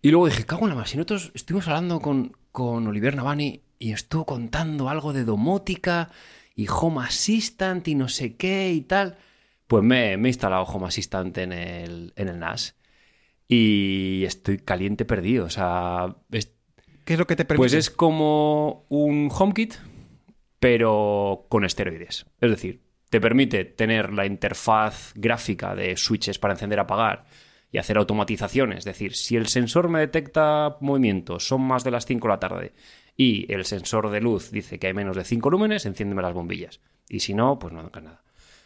[0.01, 3.63] Y luego dije, cago en la más, si nosotros estuvimos hablando con, con Oliver Navani
[3.77, 6.09] y estuvo contando algo de domótica
[6.55, 9.17] y Home Assistant y no sé qué y tal.
[9.67, 12.78] Pues me, me he instalado Home Assistant en el, en el NAS
[13.49, 15.45] y estoy caliente perdido.
[15.45, 16.53] O sea, es-
[17.03, 17.59] ¿Qué es lo que te permite?
[17.59, 19.73] pues es como un HomeKit,
[20.59, 22.25] pero con esteroides.
[22.39, 27.25] Es decir, te permite tener la interfaz gráfica de switches para encender apagar
[27.71, 28.79] y hacer automatizaciones.
[28.79, 32.39] Es decir, si el sensor me detecta movimientos, son más de las 5 de la
[32.39, 32.73] tarde,
[33.17, 36.81] y el sensor de luz dice que hay menos de 5 lúmenes, enciéndeme las bombillas.
[37.09, 38.23] Y si no, pues no hagas nada.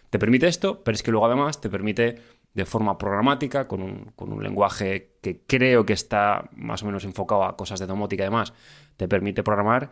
[0.09, 2.19] Te permite esto, pero es que luego además te permite
[2.53, 7.03] de forma programática, con un, con un lenguaje que creo que está más o menos
[7.03, 8.53] enfocado a cosas de domótica y demás,
[8.97, 9.89] te permite programar.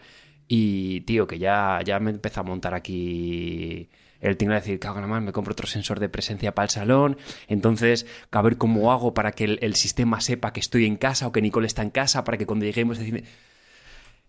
[0.48, 3.90] Y, tío, que ya, ya me empieza a montar aquí
[4.20, 6.66] el tingle de decir, cago en la mar, me compro otro sensor de presencia para
[6.66, 7.18] el salón.
[7.48, 11.28] Entonces, a ver cómo hago para que el, el sistema sepa que estoy en casa
[11.28, 13.00] o que Nicole está en casa, para que cuando lleguemos.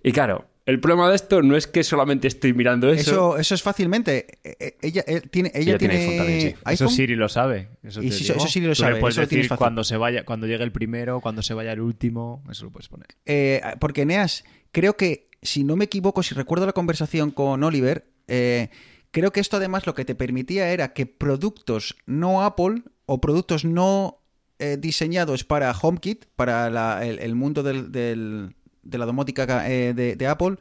[0.03, 3.11] Y claro, el problema de esto no es que solamente estoy mirando eso.
[3.11, 4.39] Eso, eso es fácilmente.
[4.45, 6.55] eh, eh, Ella, él tiene, ella Ella tiene tiene iPhone también, sí.
[6.71, 6.89] Eso.
[6.89, 7.69] Siri lo sabe.
[7.83, 8.37] Eso, Y si- digo.
[8.37, 10.73] eso Siri lo Tú le sabe, puedes eso decir cuando se vaya, cuando llegue el
[10.73, 12.43] primero, cuando se vaya el último.
[12.51, 13.09] Eso lo puedes poner.
[13.27, 18.07] Eh, porque Eneas, creo que, si no me equivoco, si recuerdo la conversación con Oliver,
[18.29, 18.69] eh,
[19.11, 23.65] creo que esto además lo que te permitía era que productos no Apple o productos
[23.65, 24.19] no
[24.61, 29.95] eh, diseñados para HomeKit, para la- el, el mundo del- del- de la domótica eh,
[29.95, 30.57] de, de Apple,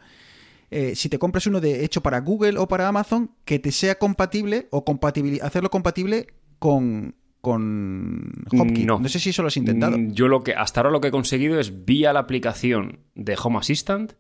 [0.69, 3.95] eh, si te compras uno de hecho para Google o para Amazon, que te sea
[3.99, 6.27] compatible o compatibili- hacerlo compatible
[6.59, 8.85] con, con HomeKit.
[8.85, 8.99] No.
[8.99, 9.97] no sé si eso lo has intentado.
[9.97, 13.37] Mm, Yo lo que hasta ahora lo que he conseguido es vía la aplicación de
[13.43, 14.13] Home Assistant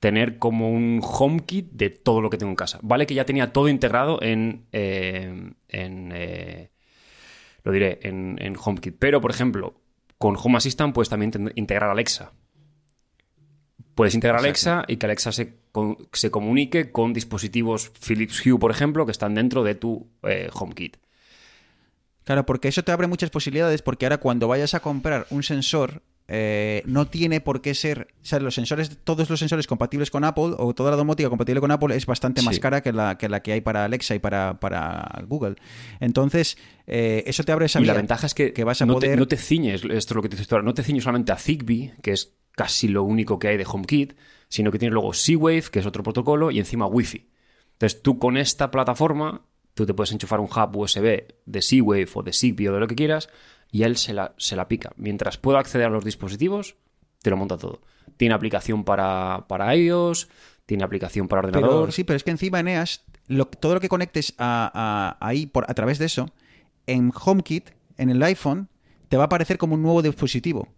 [0.00, 2.78] tener como un HomeKit de todo lo que tengo en casa.
[2.82, 6.70] Vale que ya tenía todo integrado en, eh, en eh,
[7.64, 8.94] lo diré, en, en HomeKit.
[8.98, 9.74] Pero, por ejemplo,
[10.16, 12.32] con Home Assistant puedes también integrar Alexa.
[13.98, 15.54] Puedes integrar Alexa y que Alexa se,
[16.12, 20.98] se comunique con dispositivos Philips Hue, por ejemplo, que están dentro de tu eh, HomeKit.
[22.22, 26.04] Claro, porque eso te abre muchas posibilidades, porque ahora cuando vayas a comprar un sensor,
[26.28, 30.22] eh, no tiene por qué ser, o sea, los sensores, todos los sensores compatibles con
[30.22, 33.28] Apple o toda la domótica compatible con Apple es bastante más cara que la, que
[33.28, 35.56] la que hay para Alexa y para, para Google.
[35.98, 38.94] Entonces, eh, eso te abre esa Y la ventaja es que, que vas a no,
[38.94, 39.10] poder...
[39.10, 41.32] te, no te ciñes, esto es lo que te dice ahora, no te ciñes solamente
[41.32, 44.14] a Zigbee, que es casi lo único que hay de HomeKit,
[44.48, 47.30] sino que tienes luego Z-Wave, que es otro protocolo, y encima Wi-Fi.
[47.74, 49.42] Entonces tú con esta plataforma,
[49.74, 52.88] tú te puedes enchufar un hub USB de Z-Wave o de Zigbee o de lo
[52.88, 53.28] que quieras,
[53.70, 54.90] y él se la, se la pica.
[54.96, 56.74] Mientras pueda acceder a los dispositivos,
[57.22, 57.80] te lo monta todo.
[58.16, 60.28] Tiene aplicación para, para iOS,
[60.66, 61.82] tiene aplicación para ordenador.
[61.82, 64.70] Pero, sí, pero es que encima Eneas, lo, todo lo que conectes a,
[65.20, 66.30] a- ahí por, a través de eso,
[66.88, 68.68] en HomeKit, en el iPhone,
[69.08, 70.68] te va a aparecer como un nuevo dispositivo.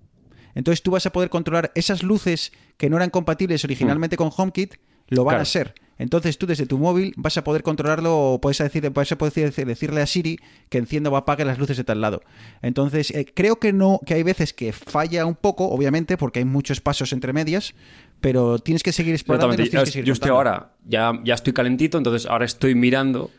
[0.54, 4.74] Entonces tú vas a poder controlar esas luces que no eran compatibles originalmente con HomeKit,
[5.08, 5.42] lo van Claro.
[5.42, 5.74] a ser.
[5.98, 9.34] Entonces tú desde tu móvil vas a poder controlarlo o puedes, decir, vas a poder
[9.34, 10.38] decir- decirle a Siri
[10.70, 12.22] que encienda o apague las luces de tal lado.
[12.62, 16.46] Entonces eh, creo que no, que hay veces que falla un poco, obviamente, porque hay
[16.46, 17.74] muchos pasos entre medias,
[18.22, 19.52] pero tienes que seguir explorando.
[19.62, 20.02] Exactamente.
[20.02, 23.30] Yo, estoy ahora, ya, ya estoy calentito, entonces ahora estoy mirando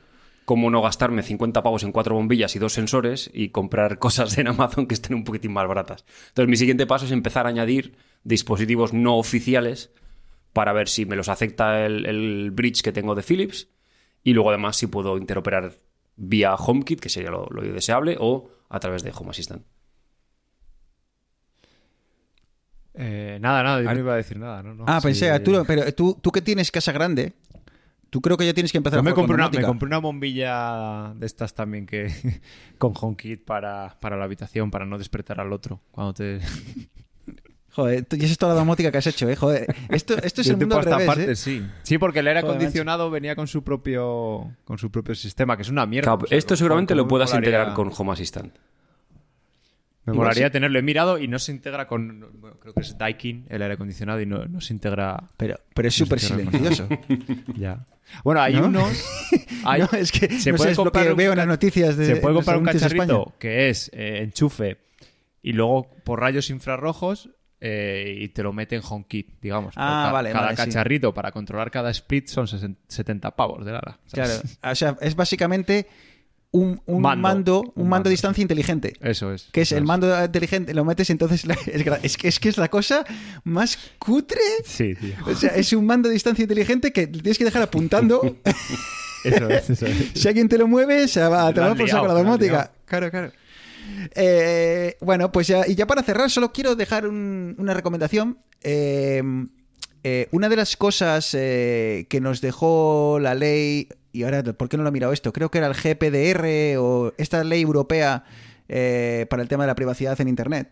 [0.51, 4.49] cómo no gastarme 50 pavos en cuatro bombillas y dos sensores y comprar cosas en
[4.49, 6.03] Amazon que estén un poquitín más baratas.
[6.27, 7.95] Entonces mi siguiente paso es empezar a añadir
[8.25, 9.91] dispositivos no oficiales
[10.51, 13.69] para ver si me los acepta el, el bridge que tengo de Philips
[14.25, 15.75] y luego además si puedo interoperar
[16.17, 19.63] vía HomeKit, que sería lo, lo deseable, o a través de Home Assistant.
[22.93, 24.61] Eh, nada, nada, yo no iba a decir nada.
[24.63, 24.83] No, no.
[24.85, 25.07] Ah, Sí.
[25.07, 27.31] pensé, tú, pero tú, tú que tienes casa grande,
[28.12, 29.66] tú creo que ya tienes que empezar Yo a me jugar compré, con una, me
[29.68, 32.14] compré una bombilla de estas también que
[32.78, 35.82] con HomeKit para, para la habitación, para no despertar al otro.
[35.91, 36.39] Cuando te...
[37.74, 39.36] Joder, y esa es toda la domótica que has hecho, ¿eh?
[39.38, 41.36] Joder, esto, esto es Yo el mundo al revés, parte, ¿eh?
[41.38, 41.66] sí.
[41.84, 45.62] Sí, porque el aire Joder, acondicionado venía con su propio con su propio sistema, que
[45.64, 46.12] es una mierda.
[46.12, 48.53] Claro, O sea, esto seguramente lo puedas molaría- integrar con Home Assistant.
[50.03, 50.51] Me Igual molaría sí.
[50.51, 50.80] tenerlo.
[50.80, 52.28] He mirado y no se integra con.
[52.41, 55.30] bueno, creo que es Daikin, el aire acondicionado, y no, no se integra.
[55.38, 56.89] Pero, pero es súper se te silencioso.
[57.55, 57.86] Ya.
[58.24, 58.66] Bueno, hay ¿No?
[58.68, 59.05] unos.
[59.64, 61.38] hay- No, es que se no puede sé, es lo comprar que un veo en
[61.38, 64.78] las noticias de Se puede de comprar un cacharrito que es eh, enchufe
[65.41, 67.30] y luego por rayos infrarrojos
[67.64, 69.74] eh, y te lo mete en HomeKit, digamos.
[69.78, 70.64] Ah, ca- vale, Cada vale, sí.
[70.66, 73.99] cachorrito para controlar cada split son 60 70 pavos de nada.
[74.12, 74.34] Claro,
[74.64, 75.88] o sea, es básicamente
[76.53, 77.59] un, un mando, Mando.
[77.61, 78.09] un mando mando.
[78.09, 78.93] a distancia inteligente.
[79.01, 79.47] Eso es.
[79.51, 81.57] Que es el mando inteligente, lo metes y entonces la-
[82.03, 83.05] es, que, es que es la cosa
[83.45, 84.41] más cutre.
[84.65, 85.13] Sí, tío.
[85.27, 88.37] O sea, es un mando a distancia inteligente que tienes que dejar apuntando.
[89.23, 90.11] Eso es, eso es.
[90.15, 92.71] si alguien te lo mueve, se va a Lo han por saco liado, la domótica.
[92.85, 93.31] Claro, claro.
[94.15, 98.39] Eh, bueno, pues ya, y ya para cerrar, solo quiero dejar un- una recomendación.
[98.63, 99.21] Eh,
[100.03, 104.84] eh, una de las cosas que nos dejó la ley, y ahora, ¿por qué no
[104.84, 105.34] lo he mirado esto?
[105.34, 108.24] Creo que era el GPDR o esta ley europea
[108.68, 110.72] eh, para el tema de la privacidad en Internet.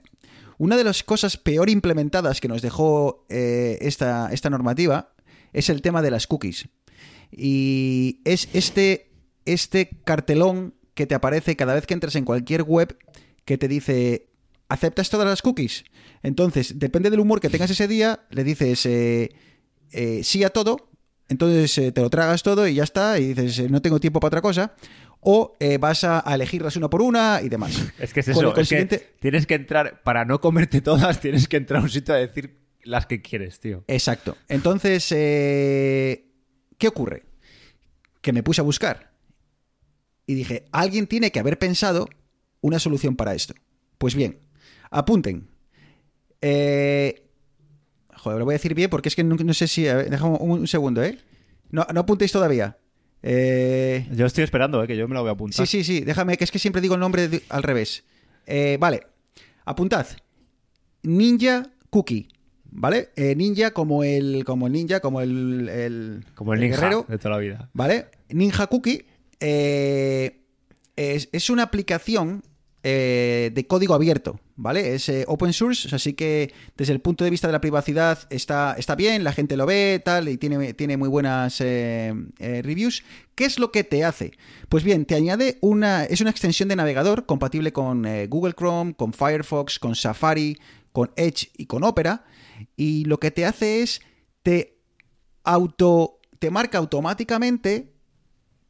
[0.58, 5.14] Una de las cosas peor implementadas que nos dejó eh, esta, esta normativa
[5.54, 6.68] es el tema de las cookies.
[7.32, 9.12] Y es este,
[9.46, 12.98] este cartelón que te aparece cada vez que entras en cualquier web
[13.46, 14.28] que te dice,
[14.68, 15.86] ¿aceptas todas las cookies?
[16.24, 19.32] Entonces, depende del humor que tengas ese día, le dices eh,
[19.92, 20.89] eh, sí a todo,
[21.30, 24.19] entonces eh, te lo tragas todo y ya está, y dices, eh, no tengo tiempo
[24.19, 24.73] para otra cosa,
[25.21, 27.71] o eh, vas a, a elegirlas una por una y demás.
[27.99, 28.59] Es que es Con eso.
[28.59, 28.86] es que
[29.19, 32.59] tienes que entrar, para no comerte todas, tienes que entrar a un sitio a decir
[32.84, 33.84] las que quieres, tío.
[33.88, 34.38] Exacto.
[34.47, 36.25] Entonces, eh,
[36.77, 37.23] ¿qué ocurre?
[38.21, 39.11] Que me puse a buscar
[40.25, 42.07] y dije, alguien tiene que haber pensado
[42.61, 43.53] una solución para esto.
[43.97, 44.39] Pues bien,
[44.91, 45.49] apunten.
[46.41, 47.28] Eh,
[48.20, 49.88] joder, lo voy a decir bien porque es que no, no sé si...
[49.88, 51.17] a ver, Déjame un, un segundo, ¿eh?
[51.72, 52.78] No, no apuntéis todavía.
[53.22, 55.65] Eh, Yo estoy esperando, eh, que yo me la voy a apuntar.
[55.67, 58.03] Sí, sí, sí, déjame, que es que siempre digo el nombre de- al revés.
[58.45, 59.01] Eh, vale,
[59.65, 60.07] apuntad.
[61.03, 62.30] Ninja Cookie,
[62.72, 63.09] ¿vale?
[63.15, 67.17] Eh, ninja como el, como el ninja, como el, el- Como el ninja guerrero, de
[67.17, 67.70] toda la vida.
[67.74, 68.07] ¿vale?
[68.30, 69.05] Ninja Cookie
[69.39, 70.41] eh,
[70.95, 72.43] es, es una aplicación
[72.82, 74.95] eh, de código abierto, ¿vale?
[74.95, 78.73] Es eh, open source, así que desde el punto de vista de la privacidad está,
[78.77, 83.03] está bien, la gente lo ve, tal, y tiene, tiene muy buenas eh, reviews.
[83.36, 84.32] ¿Qué es lo que te hace?
[84.69, 89.11] Pues bien, te añade una, es una extensión de navegador compatible con Google Chrome, con
[89.11, 90.57] Firefox, con Safari,
[90.93, 92.23] con Edge y con Opera,
[92.77, 93.99] y lo que te hace es,
[94.41, 94.80] te
[95.43, 97.91] auto, te marca automáticamente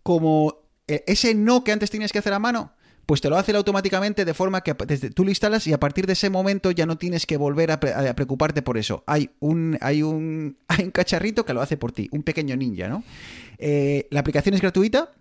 [0.02, 2.74] como ese no que antes tenías que hacer a mano,
[3.10, 6.06] pues te lo hace automáticamente de forma que desde, tú lo instalas y a partir
[6.06, 9.04] de ese momento ya no tienes que volver a, pre- a preocuparte por eso.
[9.08, 12.88] Hay un, hay, un, hay un cacharrito que lo hace por ti, un pequeño ninja,
[12.88, 13.04] ¿no?
[13.58, 15.12] Eh, la aplicación es gratuita,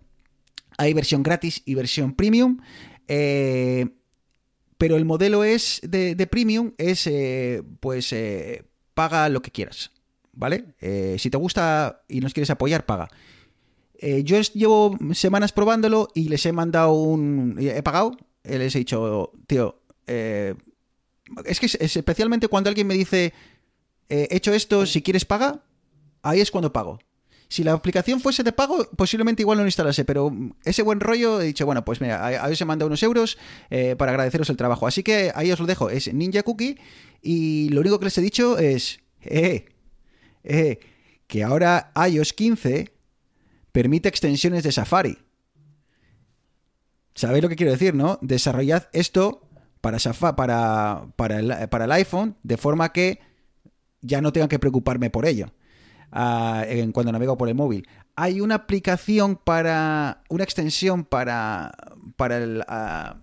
[0.76, 2.58] hay versión gratis y versión premium.
[3.08, 3.86] eh,
[4.76, 9.92] pero el modelo es de, premium es eh, pues eh, paga lo que quieras,
[10.34, 10.74] ¿vale?
[11.16, 13.08] Si te gusta y nos quieres apoyar, paga.
[14.00, 17.56] Eh, yo llevo semanas probándolo y les he mandado un...
[17.58, 20.54] He pagado, eh, les he dicho, tío, eh,
[21.44, 23.32] es que es- es especialmente cuando alguien me dice,
[24.08, 25.64] he hecho esto, si quieres paga,
[26.22, 27.00] ahí es cuando pago.
[27.50, 30.30] Si la aplicación fuese de pago, posiblemente igual no lo instalase, pero
[30.64, 33.36] ese buen rollo he dicho, bueno, pues mira, a, a os he mandado unos euros
[33.96, 34.86] para agradeceros el trabajo.
[34.86, 36.78] Así que ahí os lo dejo, es Ninja Cookie
[37.22, 39.64] y lo único que les he dicho es, eh,
[40.44, 40.78] eh,
[41.26, 42.92] que ahora iOS 15
[43.72, 45.18] permite extensiones de Safari.
[47.14, 48.18] ¿Sabéis lo que quiero decir, no?
[48.22, 49.48] Desarrollad esto
[49.80, 53.20] para, Safa- para, para, el, para el iPhone de forma que
[54.00, 55.52] ya no tenga que preocuparme por ello
[56.12, 57.88] ah, en cuando navego por el móvil.
[58.14, 60.22] Hay una aplicación para.
[60.28, 61.72] una extensión para.
[62.16, 63.16] para el ah,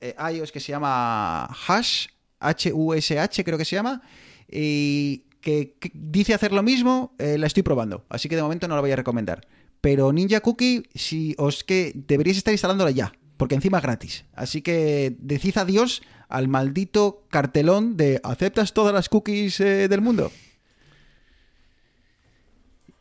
[0.00, 2.06] eh, iOS que se llama Hash,
[2.40, 4.02] H-U-S-H, creo que se llama,
[4.48, 8.66] y que, que dice hacer lo mismo, eh, la estoy probando, así que de momento
[8.66, 9.46] no la voy a recomendar.
[9.80, 14.24] Pero Ninja Cookie, si os que deberíais estar instalándola ya, porque encima es gratis.
[14.34, 20.30] Así que decid adiós al maldito cartelón de ¿aceptas todas las cookies eh, del mundo?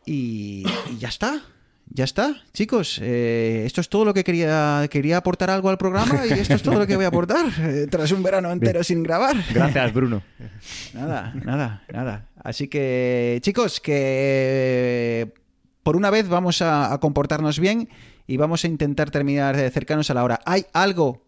[0.05, 1.41] Y, y ya está.
[1.91, 2.99] ya está, chicos.
[3.01, 4.88] eh, esto es todo lo que quería.
[4.89, 7.88] Quería aportar algo al programa y esto es todo lo que voy a aportar eh,
[7.89, 9.36] tras un verano entero sin grabar.
[9.53, 10.23] Gracias, Bruno.
[10.93, 12.30] Nada, nada, nada.
[12.41, 15.34] Así que, chicos, que
[15.84, 17.89] por una vez vamos a, a comportarnos bien
[18.27, 20.39] y vamos a intentar terminar eh, cercanos a la hora.
[20.45, 21.23] ¿Hay algo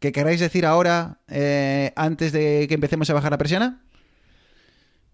[0.00, 3.82] que queráis decir ahora eh, antes de que empecemos a bajar la persiana?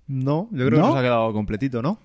[0.06, 0.86] No, yo creo ¿No?
[0.86, 1.98] que nos ha quedado completito, ¿no?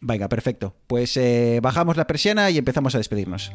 [0.00, 0.74] Venga, perfecto.
[0.86, 3.52] Pues eh, bajamos la persiana y empezamos a despedirnos.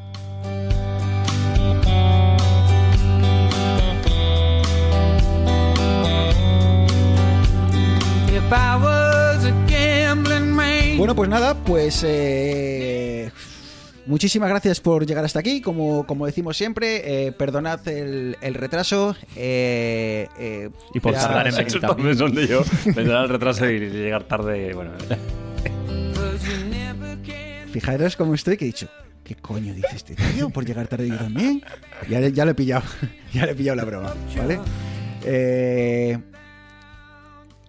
[8.29, 8.96] If I
[10.97, 13.29] Bueno, pues nada, pues eh,
[14.07, 15.61] muchísimas gracias por llegar hasta aquí.
[15.61, 19.15] Como, como decimos siempre, eh, perdonad el, el retraso.
[19.35, 22.17] eh, eh, Y por tardar en venir Eso también.
[22.17, 22.63] también son de yo.
[22.95, 24.73] Vendrá el retraso y llegar tarde.
[24.73, 24.91] Bueno.
[27.71, 28.87] Fijaros cómo estoy, que he dicho.
[29.23, 31.61] ¿Qué coño dice este tío por llegar tarde yo también?
[32.09, 32.83] Ya, le- ya lo he pillado.
[33.33, 34.59] ya le he pillado la broma, ¿vale?
[35.25, 36.17] Eh,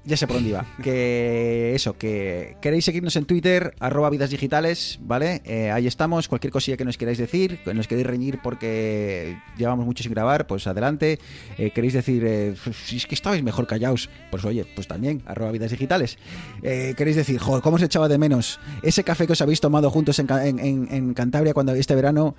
[0.09, 0.65] ya sé por dónde iba.
[0.83, 5.43] Que eso, que queréis seguirnos en Twitter, arroba vidas digitales, ¿vale?
[5.45, 6.27] Eh, ahí estamos.
[6.29, 10.47] Cualquier cosilla que nos queráis decir, que nos queréis reñir porque llevamos mucho sin grabar,
[10.47, 11.19] pues adelante.
[11.59, 12.55] Eh, queréis decir, eh,
[12.85, 16.19] si es que estabais mejor callaos, pues oye, pues también, arroba vidas digitales.
[16.63, 19.91] Eh, queréis decir, joder, ¿cómo os echaba de menos ese café que os habéis tomado
[19.91, 22.35] juntos en, Ca- en- en- en Cantabria cuando este verano?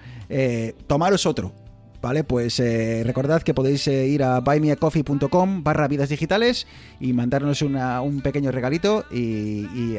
[0.87, 1.53] Tomaros otro.
[2.01, 6.65] Vale, pues eh, recordad que podéis eh, ir a buymeacoffee.com barra vidas digitales
[6.99, 9.97] y mandarnos una- un pequeño regalito y, y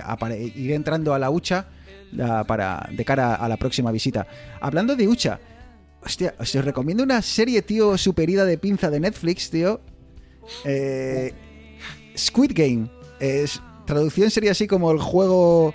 [0.57, 1.67] ir entrando a la hucha
[2.13, 4.27] la- para, de cara a la próxima visita.
[4.63, 5.41] Hablando de hucha,
[6.03, 9.83] hostia, os recomiendo una serie, tío, superida de pinza de Netflix, tío.
[10.65, 11.35] Eh,
[12.17, 12.91] Squid Game.
[13.21, 15.75] Es, traducción sería así como el juego.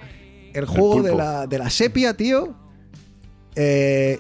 [0.56, 2.56] El juego de la, de la sepia, tío.
[3.56, 4.20] Eh,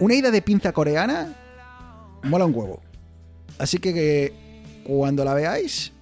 [0.00, 1.34] una ida de pinza coreana.
[2.22, 2.80] Mola un huevo.
[3.58, 4.32] Así que, que
[4.84, 5.92] cuando la veáis.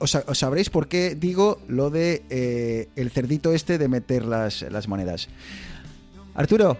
[0.00, 4.24] Os, sa- os sabréis por qué digo lo de eh, el cerdito este de meter
[4.24, 5.28] las, las monedas.
[6.34, 6.76] Arturo,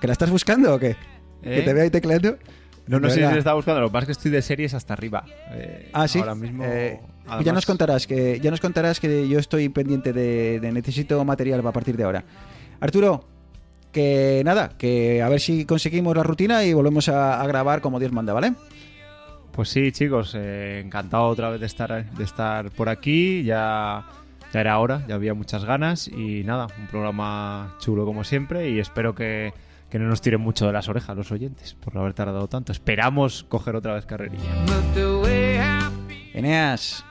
[0.00, 0.96] ¿que la estás buscando o qué?
[1.42, 1.62] ¿Que ¿Eh?
[1.62, 2.38] te veo ahí tecleando?
[2.86, 4.74] No, no sé si se está buscando, lo que pasa es que estoy de series
[4.74, 5.24] hasta arriba.
[5.52, 6.18] Eh, Ah, sí.
[6.18, 6.64] Ahora mismo.
[6.64, 10.72] Eh, además- ya nos contarás que ya nos contarás que yo estoy pendiente de, de
[10.72, 12.24] necesito material a partir de ahora.
[12.80, 13.26] Arturo,
[13.94, 17.98] que nada, que a ver si conseguimos la rutina y volvemos a, a grabar como
[17.98, 18.52] Dios manda, ¿vale?
[19.54, 23.44] Pues sí, chicos, eh, encantado otra vez de estar, de estar por aquí.
[23.44, 24.04] Ya,
[24.52, 26.08] ya era hora, ya había muchas ganas.
[26.08, 28.70] Y nada, un programa chulo como siempre.
[28.70, 29.54] Y espero que,
[29.90, 32.72] que no nos tiren mucho de las orejas los oyentes por haber tardado tanto.
[32.72, 34.50] Esperamos coger otra vez carrerilla.
[36.32, 37.04] Eneas,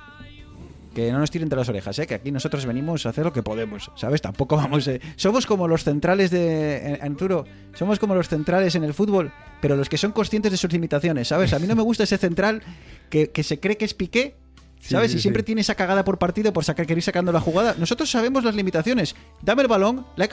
[0.93, 2.07] que no nos tiren de las orejas, ¿eh?
[2.07, 4.21] que aquí nosotros venimos a hacer lo que podemos, ¿sabes?
[4.21, 4.87] Tampoco vamos...
[4.87, 6.93] eh, Somos como los centrales de...
[6.93, 9.31] eh, Arturo, somos como los centrales en el fútbol,
[9.61, 11.53] pero los que son conscientes de sus limitaciones, ¿sabes?
[11.53, 12.61] A mí no me gusta ese central
[13.09, 14.35] que, que se cree que es Piqué,
[14.79, 15.11] ¿sabes?
[15.11, 15.47] sí, y siempre sí.
[15.47, 17.75] tiene esa cagada por partido por sacar, querer ir sacando la jugada.
[17.77, 19.15] Nosotros sabemos las limitaciones.
[19.41, 20.27] Dame el balón, la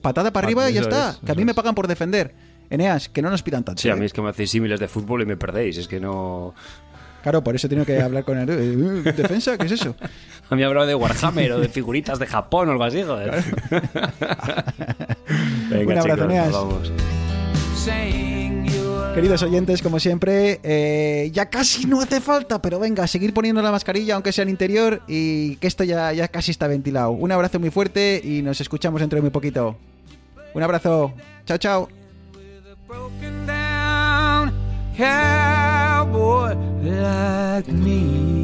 [0.00, 1.10] patada para arriba y ya está.
[1.10, 2.34] es, que a mí me pagan por defender.
[2.70, 3.82] Eneas, que no nos pidan tanto.
[3.82, 3.96] sí, a ¿eh?
[3.96, 5.76] mí es que me hacéis símiles de fútbol y me perdéis.
[5.76, 6.54] Es que no.
[7.22, 8.48] Claro, por eso tengo que hablar con el...
[8.50, 9.56] eh, ¿Defensa?
[9.58, 9.94] ¿Qué es eso?
[10.50, 13.30] A mí me hablado de Warhammer o de figuritas de Japón o algo así, joder.
[15.70, 16.92] Venga, Un abrazo, chicos, vamos.
[19.14, 23.70] Queridos oyentes, como siempre, eh, ya casi no hace falta, pero venga, seguir poniendo la
[23.70, 27.10] mascarilla, aunque sea en interior, y que esto ya, ya casi está ventilado.
[27.10, 29.76] Un abrazo muy fuerte y nos escuchamos dentro de muy poquito.
[30.54, 31.12] Un abrazo.
[31.44, 31.88] Chao, chao.
[36.02, 38.41] Cowboy like me.